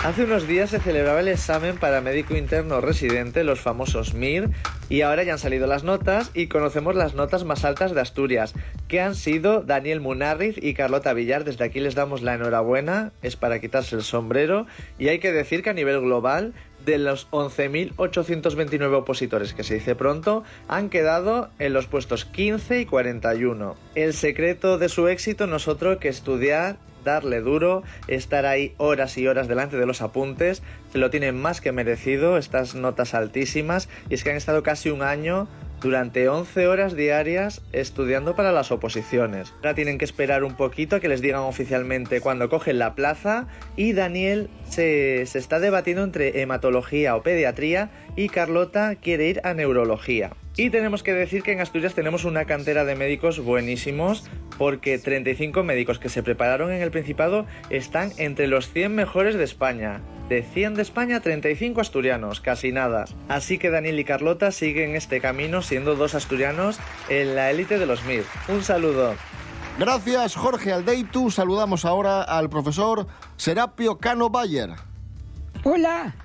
Hace 0.04 0.24
unos 0.24 0.48
días 0.48 0.70
se 0.70 0.80
celebraba 0.80 1.20
el 1.20 1.28
examen 1.28 1.78
para 1.78 2.02
médico 2.02 2.36
interno 2.38 2.82
residente, 2.82 3.44
los 3.44 3.60
famosos 3.60 4.14
MIR, 4.14 4.50
y 4.90 5.02
ahora 5.02 5.24
ya 5.24 5.34
han 5.34 5.40
salido 5.40 5.68
las 5.68 5.84
notas 5.84 6.32
y 6.34 6.48
conocemos 6.48 6.96
las 6.96 7.16
notas 7.16 7.44
más 7.44 7.66
altas 7.66 7.94
de 7.94 8.00
Asturias, 8.00 8.54
que 8.88 9.02
han 9.02 9.16
sido 9.16 9.64
Daniel 9.64 10.00
Munarriz 10.00 10.56
y 10.62 10.76
Carlota 10.76 11.14
Villar. 11.14 11.44
Desde 11.44 11.66
aquí 11.66 11.80
les 11.80 11.96
damos 11.96 12.22
la 12.22 12.36
enhorabuena, 12.36 13.12
es 13.22 13.36
para 13.36 13.60
quitarse 13.60 13.96
el 13.96 14.04
sombrero, 14.04 14.68
y 15.00 15.10
hay 15.10 15.20
que 15.20 15.34
decir 15.34 15.62
que 15.64 15.72
a 15.72 15.74
nivel 15.74 16.00
global 16.00 16.54
de 16.86 17.00
los 17.00 17.30
11.829 17.32 18.94
opositores, 18.96 19.54
que 19.54 19.64
se 19.64 19.74
dice 19.74 19.96
pronto, 19.96 20.44
han 20.70 20.90
quedado 20.90 21.50
en 21.60 21.74
los 21.74 21.88
puestos 21.88 22.24
15 22.24 22.82
y 22.82 22.86
41. 22.86 23.76
El 23.96 24.14
secreto 24.14 24.78
de 24.78 24.90
su 24.90 25.08
éxito 25.08 25.48
no 25.48 25.58
es 25.58 25.68
otro 25.68 26.00
que 26.00 26.08
estudiar 26.08 26.78
darle 27.08 27.42
duro, 27.42 27.84
estar 28.08 28.46
ahí 28.46 28.74
horas 28.78 29.18
y 29.18 29.28
horas 29.28 29.48
delante 29.48 29.78
de 29.78 29.86
los 29.86 30.02
apuntes, 30.02 30.62
se 30.92 31.00
lo 31.00 31.10
tienen 31.10 31.40
más 31.42 31.62
que 31.62 31.72
merecido, 31.72 32.38
estas 32.38 32.76
notas 32.76 33.14
altísimas, 33.14 33.90
y 34.10 34.14
es 34.14 34.24
que 34.24 34.30
han 34.30 34.38
estado 34.38 34.62
casi 34.62 34.90
un 34.90 35.02
año 35.02 35.48
durante 35.82 36.28
11 36.28 36.68
horas 36.68 36.96
diarias 36.96 37.62
estudiando 37.72 38.36
para 38.36 38.52
las 38.52 38.72
oposiciones. 38.72 39.54
Ahora 39.58 39.76
tienen 39.76 39.98
que 39.98 40.06
esperar 40.06 40.44
un 40.44 40.56
poquito 40.56 40.96
a 40.96 41.00
que 41.00 41.08
les 41.08 41.22
digan 41.22 41.42
oficialmente 41.42 42.20
cuando 42.22 42.50
cogen 42.50 42.80
la 42.80 42.96
plaza 42.96 43.48
y 43.76 43.94
Daniel 43.94 44.50
se, 44.68 45.26
se 45.26 45.40
está 45.40 45.60
debatiendo 45.60 46.04
entre 46.04 46.42
hematología 46.42 47.16
o 47.16 47.22
pediatría 47.22 47.90
y 48.16 48.30
Carlota 48.30 48.96
quiere 48.96 49.28
ir 49.28 49.42
a 49.44 49.54
neurología. 49.54 50.32
Y 50.58 50.72
tenemos 50.72 51.04
que 51.04 51.14
decir 51.14 51.44
que 51.44 51.52
en 51.52 51.62
Asturias 51.62 51.94
tenemos 51.94 52.26
una 52.26 52.46
cantera 52.46 52.84
de 52.84 52.96
médicos 52.96 53.40
buenísimos 53.40 54.24
porque 54.58 54.98
35 54.98 55.62
médicos 55.62 56.00
que 56.00 56.10
se 56.10 56.24
prepararon 56.24 56.72
en 56.72 56.82
el 56.82 56.90
Principado 56.90 57.46
están 57.70 58.12
entre 58.18 58.48
los 58.48 58.72
100 58.72 58.96
mejores 58.96 59.36
de 59.36 59.44
España. 59.44 60.02
De 60.30 60.42
100 60.42 60.74
de 60.74 60.82
España, 60.82 61.20
35 61.20 61.80
asturianos, 61.80 62.42
casi 62.42 62.72
nada. 62.72 63.06
Así 63.28 63.60
que 63.60 63.70
Daniel 63.70 64.00
y 64.00 64.04
Carlota 64.04 64.52
siguen 64.52 64.96
este 64.96 65.22
camino 65.22 65.62
siendo 65.62 65.96
dos 65.96 66.16
asturianos 66.16 66.80
en 67.08 67.36
la 67.36 67.52
élite 67.52 67.78
de 67.78 67.86
los 67.86 68.04
MIR. 68.06 68.24
Un 68.48 68.64
saludo. 68.64 69.14
Gracias, 69.78 70.36
Jorge 70.36 70.74
Aldeitu. 70.74 71.30
Saludamos 71.30 71.86
ahora 71.86 72.24
al 72.24 72.50
profesor 72.50 73.06
Serapio 73.36 74.00
Cano 74.00 74.32
Bayer. 74.32 74.72
Hola. 75.64 76.16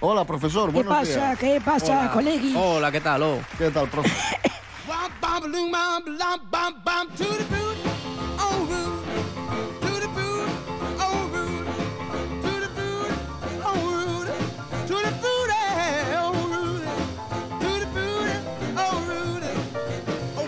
Hola, 0.00 0.24
profesor. 0.24 0.68
¿Qué 0.70 0.74
Buenos 0.74 0.94
pasa? 0.94 1.12
días. 1.12 1.38
¿Qué 1.38 1.60
pasa, 1.64 2.00
Hola. 2.02 2.12
colegi? 2.12 2.54
Hola, 2.56 2.92
¿qué 2.92 3.00
tal? 3.00 3.22
Oh. 3.22 3.38
¿Qué 3.58 3.70
tal, 3.70 3.88
profe? 3.88 4.10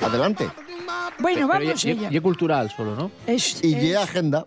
Adelante. 0.02 0.48
Bueno, 1.18 1.46
vamos 1.46 1.84
allá. 1.84 2.08
y 2.10 2.20
cultural 2.20 2.70
solo, 2.74 2.96
¿no? 2.96 3.10
Es, 3.26 3.62
Y 3.62 3.74
es- 3.74 3.96
agenda. 3.96 4.46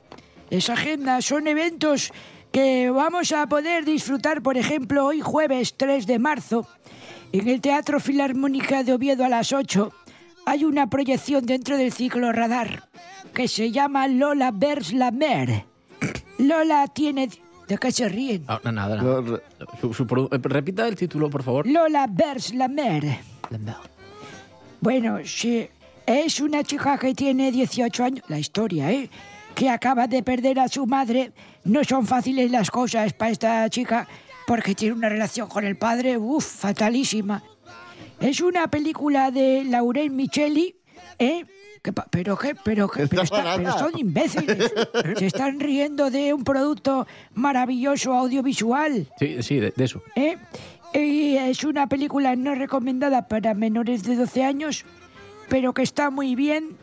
es 0.49 0.69
agenda, 0.69 1.21
son 1.21 1.47
eventos 1.47 2.11
que 2.53 2.89
vamos 2.91 3.31
a 3.31 3.47
poder 3.47 3.83
disfrutar, 3.83 4.41
por 4.41 4.57
ejemplo, 4.57 5.05
hoy 5.07 5.19
jueves 5.21 5.73
3 5.75 6.05
de 6.05 6.19
marzo, 6.19 6.67
en 7.31 7.47
el 7.47 7.59
Teatro 7.61 7.99
Filarmónica 7.99 8.83
de 8.83 8.93
Oviedo 8.93 9.25
a 9.25 9.29
las 9.29 9.51
8, 9.51 9.91
hay 10.45 10.63
una 10.63 10.87
proyección 10.87 11.45
dentro 11.47 11.77
del 11.77 11.91
ciclo 11.91 12.31
Radar 12.31 12.87
que 13.33 13.47
se 13.47 13.71
llama 13.71 14.07
Lola 14.07 14.51
Vers 14.53 14.93
la 14.93 15.09
Mer. 15.11 15.65
Lola 16.37 16.87
tiene... 16.87 17.29
¿De 17.67 17.77
qué 17.77 17.91
se 17.91 18.07
ríen? 18.09 18.43
Ah, 18.47 18.59
no, 18.63 18.71
nada, 18.73 18.97
nada. 18.97 19.39
Su- 19.81 19.93
su 19.93 20.05
produ- 20.05 20.27
eh, 20.35 20.39
repita 20.43 20.85
el 20.87 20.95
título, 20.95 21.29
por 21.29 21.41
favor. 21.43 21.65
Lola 21.65 22.05
Vers 22.07 22.53
la 22.53 22.67
Mer. 22.67 23.19
Bueno, 24.81 25.19
sí, 25.23 25.67
es 26.05 26.39
una 26.41 26.63
chica 26.63 26.97
que 26.97 27.15
tiene 27.15 27.51
18 27.51 28.03
años, 28.03 28.25
la 28.27 28.37
historia, 28.37 28.91
¿eh? 28.91 29.09
Que 29.55 29.69
acaba 29.69 30.07
de 30.07 30.23
perder 30.23 30.59
a 30.59 30.67
su 30.67 30.85
madre. 30.85 31.31
No 31.63 31.83
son 31.83 32.05
fáciles 32.07 32.49
las 32.51 32.69
cosas 32.71 33.13
para 33.13 33.31
esta 33.31 33.69
chica 33.69 34.07
porque 34.47 34.75
tiene 34.75 34.95
una 34.95 35.09
relación 35.09 35.47
con 35.47 35.63
el 35.63 35.77
padre, 35.77 36.17
uff, 36.17 36.45
fatalísima. 36.45 37.41
Es 38.19 38.41
una 38.41 38.67
película 38.67 39.31
de 39.31 39.63
Lauren 39.63 40.15
Micheli, 40.15 40.75
¿eh? 41.19 41.45
¿Qué 41.81 41.91
pa- 41.91 42.07
¿Pero 42.09 42.37
qué? 42.37 42.55
¿Pero 42.63 42.87
qué? 42.89 43.07
Pero, 43.07 43.23
está- 43.23 43.55
pero 43.57 43.77
son 43.77 43.97
imbéciles. 43.97 44.71
Se 45.17 45.25
están 45.27 45.59
riendo 45.59 46.09
de 46.09 46.33
un 46.33 46.43
producto 46.43 47.05
maravilloso 47.33 48.13
audiovisual. 48.13 49.07
Sí, 49.19 49.43
sí, 49.43 49.59
de, 49.59 49.71
de 49.75 49.83
eso. 49.83 50.01
¿eh? 50.15 50.37
Y 50.93 51.35
es 51.37 51.63
una 51.63 51.87
película 51.87 52.35
no 52.35 52.55
recomendada 52.55 53.27
para 53.27 53.53
menores 53.53 54.03
de 54.03 54.15
12 54.15 54.43
años, 54.43 54.85
pero 55.49 55.73
que 55.73 55.83
está 55.83 56.09
muy 56.09 56.35
bien. 56.35 56.77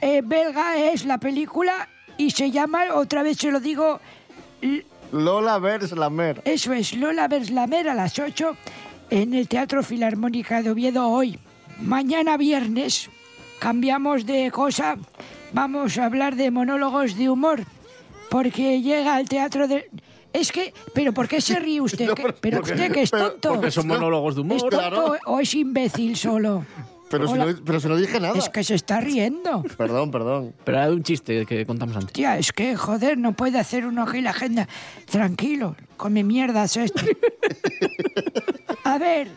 Eh, 0.00 0.22
belga 0.24 0.76
es 0.78 1.04
la 1.04 1.18
película 1.18 1.88
y 2.22 2.30
se 2.30 2.50
llama, 2.50 2.84
otra 2.94 3.22
vez 3.22 3.36
se 3.38 3.50
lo 3.50 3.60
digo, 3.60 4.00
Lola 5.12 5.58
Vers 5.58 5.92
la 5.92 6.08
Mer. 6.10 6.40
eso 6.44 6.72
es 6.72 6.94
Lola 6.94 7.28
Verslamer 7.28 7.88
a 7.88 7.94
las 7.94 8.18
8 8.18 8.56
en 9.10 9.34
el 9.34 9.48
Teatro 9.48 9.82
Filarmónica 9.82 10.62
de 10.62 10.70
Oviedo 10.70 11.08
hoy. 11.08 11.38
Mañana 11.80 12.36
viernes 12.36 13.10
cambiamos 13.58 14.24
de 14.26 14.50
cosa, 14.50 14.96
vamos 15.52 15.98
a 15.98 16.04
hablar 16.06 16.36
de 16.36 16.50
monólogos 16.50 17.16
de 17.16 17.28
humor, 17.28 17.64
porque 18.30 18.80
llega 18.80 19.16
al 19.16 19.28
teatro 19.28 19.68
de... 19.68 19.88
Es 20.32 20.50
que, 20.50 20.72
pero 20.94 21.12
¿por 21.12 21.28
qué 21.28 21.40
se 21.42 21.58
ríe 21.58 21.80
usted? 21.82 22.10
¿Qué- 22.14 22.32
pero 22.40 22.60
usted 22.62 22.90
que 22.90 23.02
es 23.02 23.10
tonto. 23.10 23.50
Porque 23.54 23.70
son 23.70 23.86
monólogos 23.88 24.34
de 24.34 24.40
humor. 24.40 24.56
¿Es 24.56 24.62
tonto 24.62 24.78
Claro. 24.78 25.14
o 25.26 25.40
es 25.40 25.54
imbécil 25.54 26.16
solo? 26.16 26.64
Pero 27.12 27.26
si, 27.26 27.34
Hola. 27.34 27.44
no, 27.44 27.58
pero 27.62 27.78
si 27.78 27.88
no 27.88 27.96
dije 27.96 28.18
nada. 28.18 28.38
Es 28.38 28.48
que 28.48 28.64
se 28.64 28.74
está 28.74 28.98
riendo. 28.98 29.62
Perdón, 29.76 30.10
perdón. 30.10 30.54
Pero 30.64 30.78
era 30.78 30.88
de 30.88 30.94
un 30.94 31.02
chiste 31.02 31.44
que 31.44 31.66
contamos 31.66 31.94
antes. 31.94 32.14
Tía, 32.14 32.38
es 32.38 32.52
que, 32.52 32.74
joder, 32.74 33.18
no 33.18 33.34
puede 33.34 33.58
hacer 33.58 33.84
uno 33.84 34.04
aquí 34.04 34.22
la 34.22 34.30
agenda. 34.30 34.66
Tranquilo, 35.10 35.76
come 35.98 36.24
mierdas 36.24 36.78
esto. 36.78 37.02
A 38.84 38.96
ver, 38.96 39.28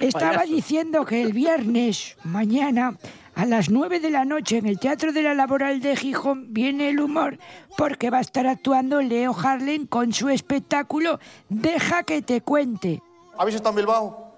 estaba 0.00 0.38
Payaso. 0.38 0.54
diciendo 0.54 1.04
que 1.04 1.20
el 1.20 1.34
viernes, 1.34 2.16
mañana, 2.24 2.96
a 3.34 3.44
las 3.44 3.68
9 3.68 4.00
de 4.00 4.10
la 4.10 4.24
noche, 4.24 4.56
en 4.56 4.66
el 4.66 4.78
Teatro 4.78 5.12
de 5.12 5.22
la 5.22 5.34
Laboral 5.34 5.82
de 5.82 5.96
Gijón, 5.96 6.54
viene 6.54 6.88
el 6.88 7.00
humor, 7.00 7.38
porque 7.76 8.08
va 8.08 8.16
a 8.18 8.22
estar 8.22 8.46
actuando 8.46 9.02
Leo 9.02 9.36
Harlem 9.38 9.86
con 9.86 10.14
su 10.14 10.30
espectáculo 10.30 11.20
Deja 11.50 12.02
que 12.02 12.22
te 12.22 12.40
cuente. 12.40 13.02
¿Habéis 13.36 13.56
estado 13.56 13.70
en 13.70 13.76
Bilbao? 13.76 14.34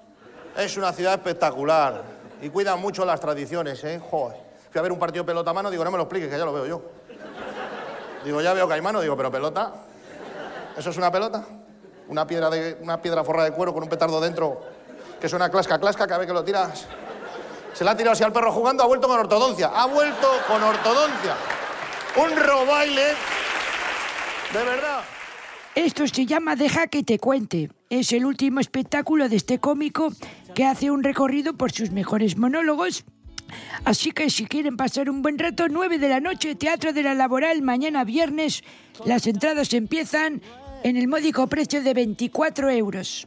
Es 0.59 0.77
una 0.77 0.92
ciudad 0.92 1.14
espectacular 1.14 2.12
y 2.43 2.51
cuidan 2.51 2.81
mucho 2.81 3.05
las 3.05 3.21
tradiciones, 3.21 3.83
¿eh? 3.85 4.01
Joder. 4.11 4.37
Fui 4.71 4.79
a 4.79 4.83
ver 4.83 4.91
un 4.91 4.99
partido 4.99 5.25
pelota 5.25 5.53
mano, 5.53 5.71
digo, 5.71 5.85
no 5.85 5.93
me 5.93 5.97
lo 5.97 6.03
expliques, 6.03 6.29
que 6.29 6.37
ya 6.37 6.45
lo 6.45 6.53
veo 6.53 6.67
yo. 6.67 6.83
Digo, 8.25 8.41
ya 8.41 8.53
veo 8.53 8.67
que 8.67 8.75
hay 8.75 8.81
mano, 8.81 9.01
digo, 9.01 9.17
pero 9.17 9.31
pelota. 9.31 9.73
¿Eso 10.77 10.91
es 10.91 10.97
una 10.97 11.13
pelota? 11.13 11.45
Una 12.09 12.27
piedra, 12.27 12.51
de, 12.51 12.79
una 12.81 13.01
piedra 13.01 13.23
forrada 13.23 13.49
de 13.49 13.55
cuero 13.55 13.73
con 13.73 13.85
un 13.85 13.89
petardo 13.89 14.21
dentro 14.21 14.61
que 15.21 15.29
suena 15.29 15.51
clasca, 15.51 15.79
clasca, 15.79 16.07
cada 16.07 16.19
vez 16.19 16.27
que 16.27 16.33
lo 16.33 16.43
tiras. 16.43 16.87
Se 17.75 17.85
la 17.85 17.93
ha 17.93 17.97
tirado 17.97 18.13
así 18.13 18.25
al 18.25 18.33
perro 18.33 18.51
jugando, 18.51 18.83
ha 18.83 18.87
vuelto 18.87 19.07
con 19.07 19.21
ortodoncia. 19.21 19.71
Ha 19.73 19.87
vuelto 19.87 20.29
con 20.49 20.63
ortodoncia. 20.63 21.37
Un 22.17 22.37
robaile. 22.37 23.15
De 24.53 24.65
verdad. 24.65 25.03
Esto 25.75 26.07
se 26.07 26.27
llama 26.27 26.57
Deja 26.57 26.89
que 26.89 27.03
te 27.03 27.19
cuente. 27.19 27.71
Es 27.89 28.13
el 28.13 28.27
último 28.27 28.61
espectáculo 28.61 29.29
de 29.29 29.37
este 29.37 29.59
cómico 29.59 30.13
que 30.55 30.65
hace 30.65 30.91
un 30.91 31.03
recorrido 31.03 31.55
por 31.55 31.73
sus 31.73 31.91
mejores 31.91 32.37
monólogos. 32.37 33.05
Así 33.85 34.12
que 34.12 34.31
si 34.31 34.47
quieren 34.47 34.77
pasar 34.77 35.11
un 35.11 35.23
buen 35.23 35.38
rato, 35.38 35.69
9 35.69 35.99
de 35.99 36.09
la 36.09 36.21
noche, 36.21 36.55
Teatro 36.55 36.93
de 36.93 37.03
la 37.03 37.15
Laboral, 37.15 37.62
mañana 37.62 38.05
viernes. 38.05 38.62
Las 39.05 39.27
entradas 39.27 39.73
empiezan 39.75 40.41
en 40.85 40.97
el 40.97 41.09
módico 41.09 41.47
precio 41.47 41.83
de 41.83 41.95
24 41.95 42.71
euros. 42.71 43.27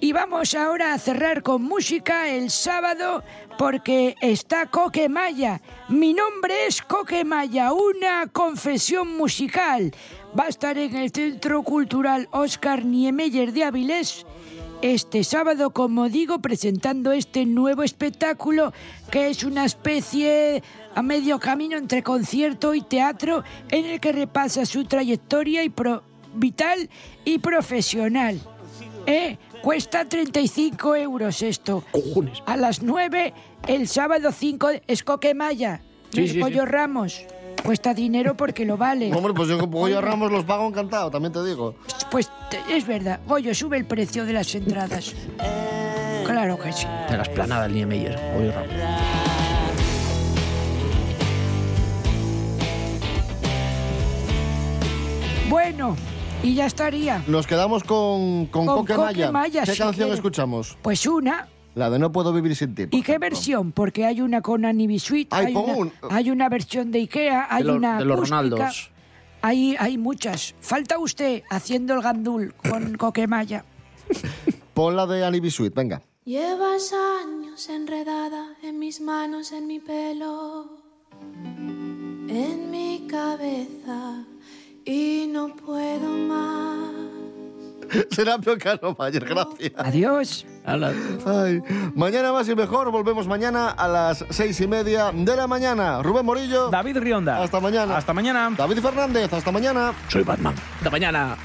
Y 0.00 0.12
vamos 0.12 0.54
ahora 0.54 0.92
a 0.92 0.98
cerrar 0.98 1.42
con 1.42 1.62
música 1.62 2.28
el 2.28 2.50
sábado 2.50 3.24
porque 3.58 4.14
está 4.20 4.66
Coquemaya. 4.66 5.60
Mi 5.88 6.14
nombre 6.14 6.66
es 6.68 6.82
Coquemaya, 6.82 7.72
una 7.72 8.28
confesión 8.28 9.16
musical. 9.16 9.92
Va 10.38 10.44
a 10.44 10.48
estar 10.48 10.78
en 10.78 10.94
el 10.94 11.10
Centro 11.10 11.64
Cultural 11.64 12.28
Oscar 12.30 12.84
Niemeyer 12.84 13.52
de 13.52 13.64
Avilés 13.64 14.24
este 14.82 15.24
sábado, 15.24 15.70
como 15.70 16.08
digo, 16.08 16.38
presentando 16.40 17.12
este 17.12 17.46
nuevo 17.46 17.82
espectáculo 17.82 18.72
que 19.10 19.28
es 19.28 19.42
una 19.44 19.64
especie 19.64 20.62
a 20.94 21.02
medio 21.02 21.38
camino 21.40 21.76
entre 21.76 22.02
concierto 22.02 22.74
y 22.74 22.82
teatro 22.82 23.42
en 23.70 23.86
el 23.86 24.00
que 24.00 24.12
repasa 24.12 24.64
su 24.66 24.84
trayectoria 24.84 25.64
y, 25.64 25.68
pro- 25.68 26.02
vital 26.34 26.88
y 27.24 27.38
profesional. 27.38 28.40
¿Eh? 29.06 29.38
Cuesta 29.62 30.04
35 30.04 30.94
euros 30.96 31.42
esto. 31.42 31.82
A 32.46 32.56
las 32.56 32.82
9, 32.82 33.32
el 33.66 33.88
sábado 33.88 34.30
5, 34.30 34.68
es 34.86 35.02
Coquemaya. 35.02 35.80
Sí, 36.12 36.28
sí, 36.28 36.34
sí. 36.34 36.40
Pollo 36.40 36.64
Ramos. 36.66 37.22
Cuesta 37.64 37.92
dinero 37.94 38.36
porque 38.36 38.64
lo 38.64 38.76
vale. 38.76 39.12
Hombre, 39.12 39.34
pues 39.34 39.48
yo 39.48 39.58
con 39.58 39.70
Pollo 39.70 40.00
Ramos 40.00 40.32
los 40.32 40.44
pago 40.44 40.66
encantado, 40.66 41.10
también 41.10 41.32
te 41.32 41.44
digo. 41.44 41.74
Pues 42.10 42.30
es 42.70 42.86
verdad. 42.86 43.20
Goyo, 43.26 43.54
sube 43.54 43.76
el 43.76 43.84
precio 43.84 44.24
de 44.24 44.32
las 44.32 44.54
entradas. 44.54 45.14
Claro 46.24 46.58
que 46.58 46.72
sí. 46.72 46.86
De 47.10 47.16
la 47.16 47.22
esplanada 47.22 47.64
del 47.64 47.74
Niemeyer. 47.74 48.18
Pollo 48.34 48.52
Ramos. 48.52 48.68
Bueno, 55.48 55.96
y 56.42 56.54
ya 56.54 56.66
estaría. 56.66 57.22
Nos 57.26 57.46
quedamos 57.46 57.82
con, 57.84 58.46
con, 58.46 58.66
Con 58.66 58.86
Coque 58.86 59.30
Maya. 59.30 59.62
¿Qué 59.64 59.72
si 59.72 59.78
canción 59.78 59.94
quiere. 59.94 60.14
escuchamos? 60.14 60.76
Pues 60.82 61.06
una. 61.06 61.48
La 61.78 61.90
de 61.90 61.98
No 62.00 62.10
puedo 62.10 62.32
vivir 62.32 62.56
sin 62.56 62.74
ti. 62.74 62.86
¿Y 62.90 63.02
qué 63.02 63.18
versión? 63.18 63.70
Porque 63.70 64.04
hay 64.04 64.20
una 64.20 64.42
con 64.42 64.64
Annie 64.64 64.98
Ay, 65.08 65.28
hay, 65.30 65.54
un- 65.54 65.92
hay 66.10 66.30
una 66.30 66.48
versión 66.48 66.90
de 66.90 66.98
Ikea, 66.98 67.46
hay 67.48 67.62
De 67.62 67.70
una 67.70 67.98
de 67.98 68.04
los 68.04 68.16
acústica. 68.16 68.40
Ronaldos. 68.40 68.90
Hay, 69.42 69.76
hay 69.78 69.96
muchas. 69.96 70.56
Falta 70.60 70.98
usted 70.98 71.44
haciendo 71.48 71.94
el 71.94 72.02
gandul 72.02 72.52
con 72.68 72.96
Coquemaya. 72.98 73.64
Pon 74.74 74.96
la 74.96 75.06
de 75.06 75.24
Annie. 75.24 75.50
Sweet, 75.50 75.72
venga. 75.74 76.02
Llevas 76.24 76.92
años 76.92 77.68
enredada 77.68 78.54
en 78.62 78.78
mis 78.80 79.00
manos, 79.00 79.52
en 79.52 79.66
mi 79.68 79.78
pelo, 79.78 80.68
en 82.28 82.70
mi 82.72 83.06
cabeza 83.08 84.24
y 84.84 85.26
no 85.30 85.54
puedo 85.54 86.08
más. 86.26 86.90
Será 88.10 88.36
Cano 88.58 88.96
Mayer, 88.98 89.24
gracias. 89.24 89.72
Adiós. 89.76 90.44
Ay, 91.26 91.62
mañana 91.94 92.32
más 92.32 92.48
y 92.48 92.54
mejor. 92.54 92.90
Volvemos 92.90 93.26
mañana 93.26 93.70
a 93.70 93.88
las 93.88 94.24
seis 94.30 94.60
y 94.60 94.66
media 94.66 95.10
de 95.12 95.36
la 95.36 95.46
mañana. 95.46 96.02
Rubén 96.02 96.26
Morillo. 96.26 96.68
David 96.68 96.98
Rionda. 96.98 97.42
Hasta 97.42 97.58
mañana. 97.60 97.96
Hasta 97.96 98.12
mañana. 98.12 98.50
David 98.56 98.80
Fernández. 98.80 99.32
Hasta 99.32 99.50
mañana. 99.50 99.92
Soy 100.08 100.24
Batman. 100.24 100.54
Hasta 100.76 100.90
mañana. 100.90 101.36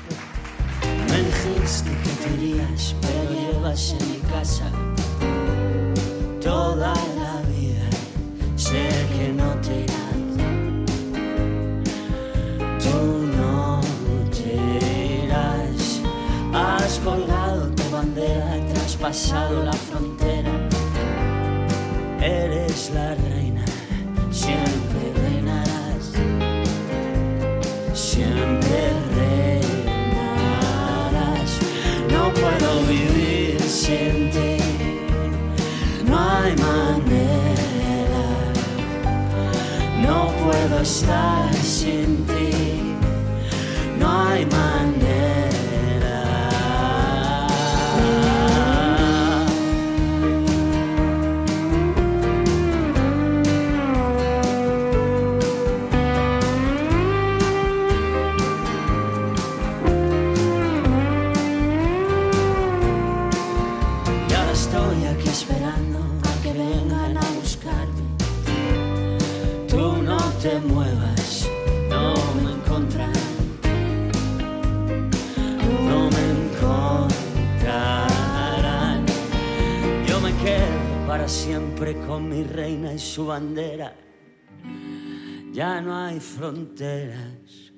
Me 1.09 1.17
dijiste 1.17 1.89
que 1.89 2.09
te 2.09 2.33
irías, 2.43 2.95
pero 3.01 3.29
llevas 3.29 3.95
en 3.99 4.12
mi 4.12 4.17
casa 4.29 4.65
toda 6.41 6.93
la 6.93 7.12
traspasado 19.03 19.63
la 19.63 19.73
frontera. 19.73 20.49
Eres 22.21 22.89
la 22.93 23.15
reina, 23.15 23.65
siempre 24.31 25.11
reinarás. 25.21 26.13
Siempre 27.93 28.93
reinarás. 29.17 30.39
No 32.09 32.31
puedo 32.31 32.81
vivir 32.87 33.59
sin 33.61 34.31
ti. 34.31 34.57
No 36.05 36.17
hay 36.17 36.55
manera. 36.55 38.23
No 40.01 40.31
puedo 40.45 40.79
estar 40.79 41.53
sin 41.55 42.15
ti. 42.15 42.22
Reina 82.53 82.93
y 82.93 82.99
su 82.99 83.25
bandera. 83.25 83.95
Ya 85.51 85.81
no 85.81 85.95
hay 85.95 86.19
fronteras, 86.19 87.73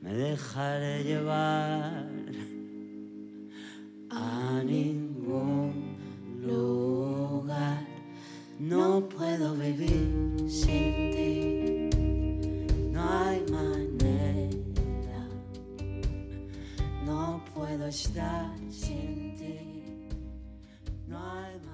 me 0.00 0.14
dejaré 0.14 1.04
llevar 1.04 2.06
a 4.10 4.62
ningún 4.64 5.96
lugar. 6.42 7.86
No 8.58 9.08
puedo 9.08 9.54
vivir 9.54 10.48
sin 10.48 11.10
ti. 11.12 11.90
No 12.92 13.02
hay 13.02 13.44
manera. 13.50 15.28
No 17.04 17.44
puedo 17.54 17.86
estar 17.86 18.50
sin 18.70 19.34
ti. 19.36 20.08
No 21.06 21.18
hay 21.18 21.54
manera. 21.56 21.73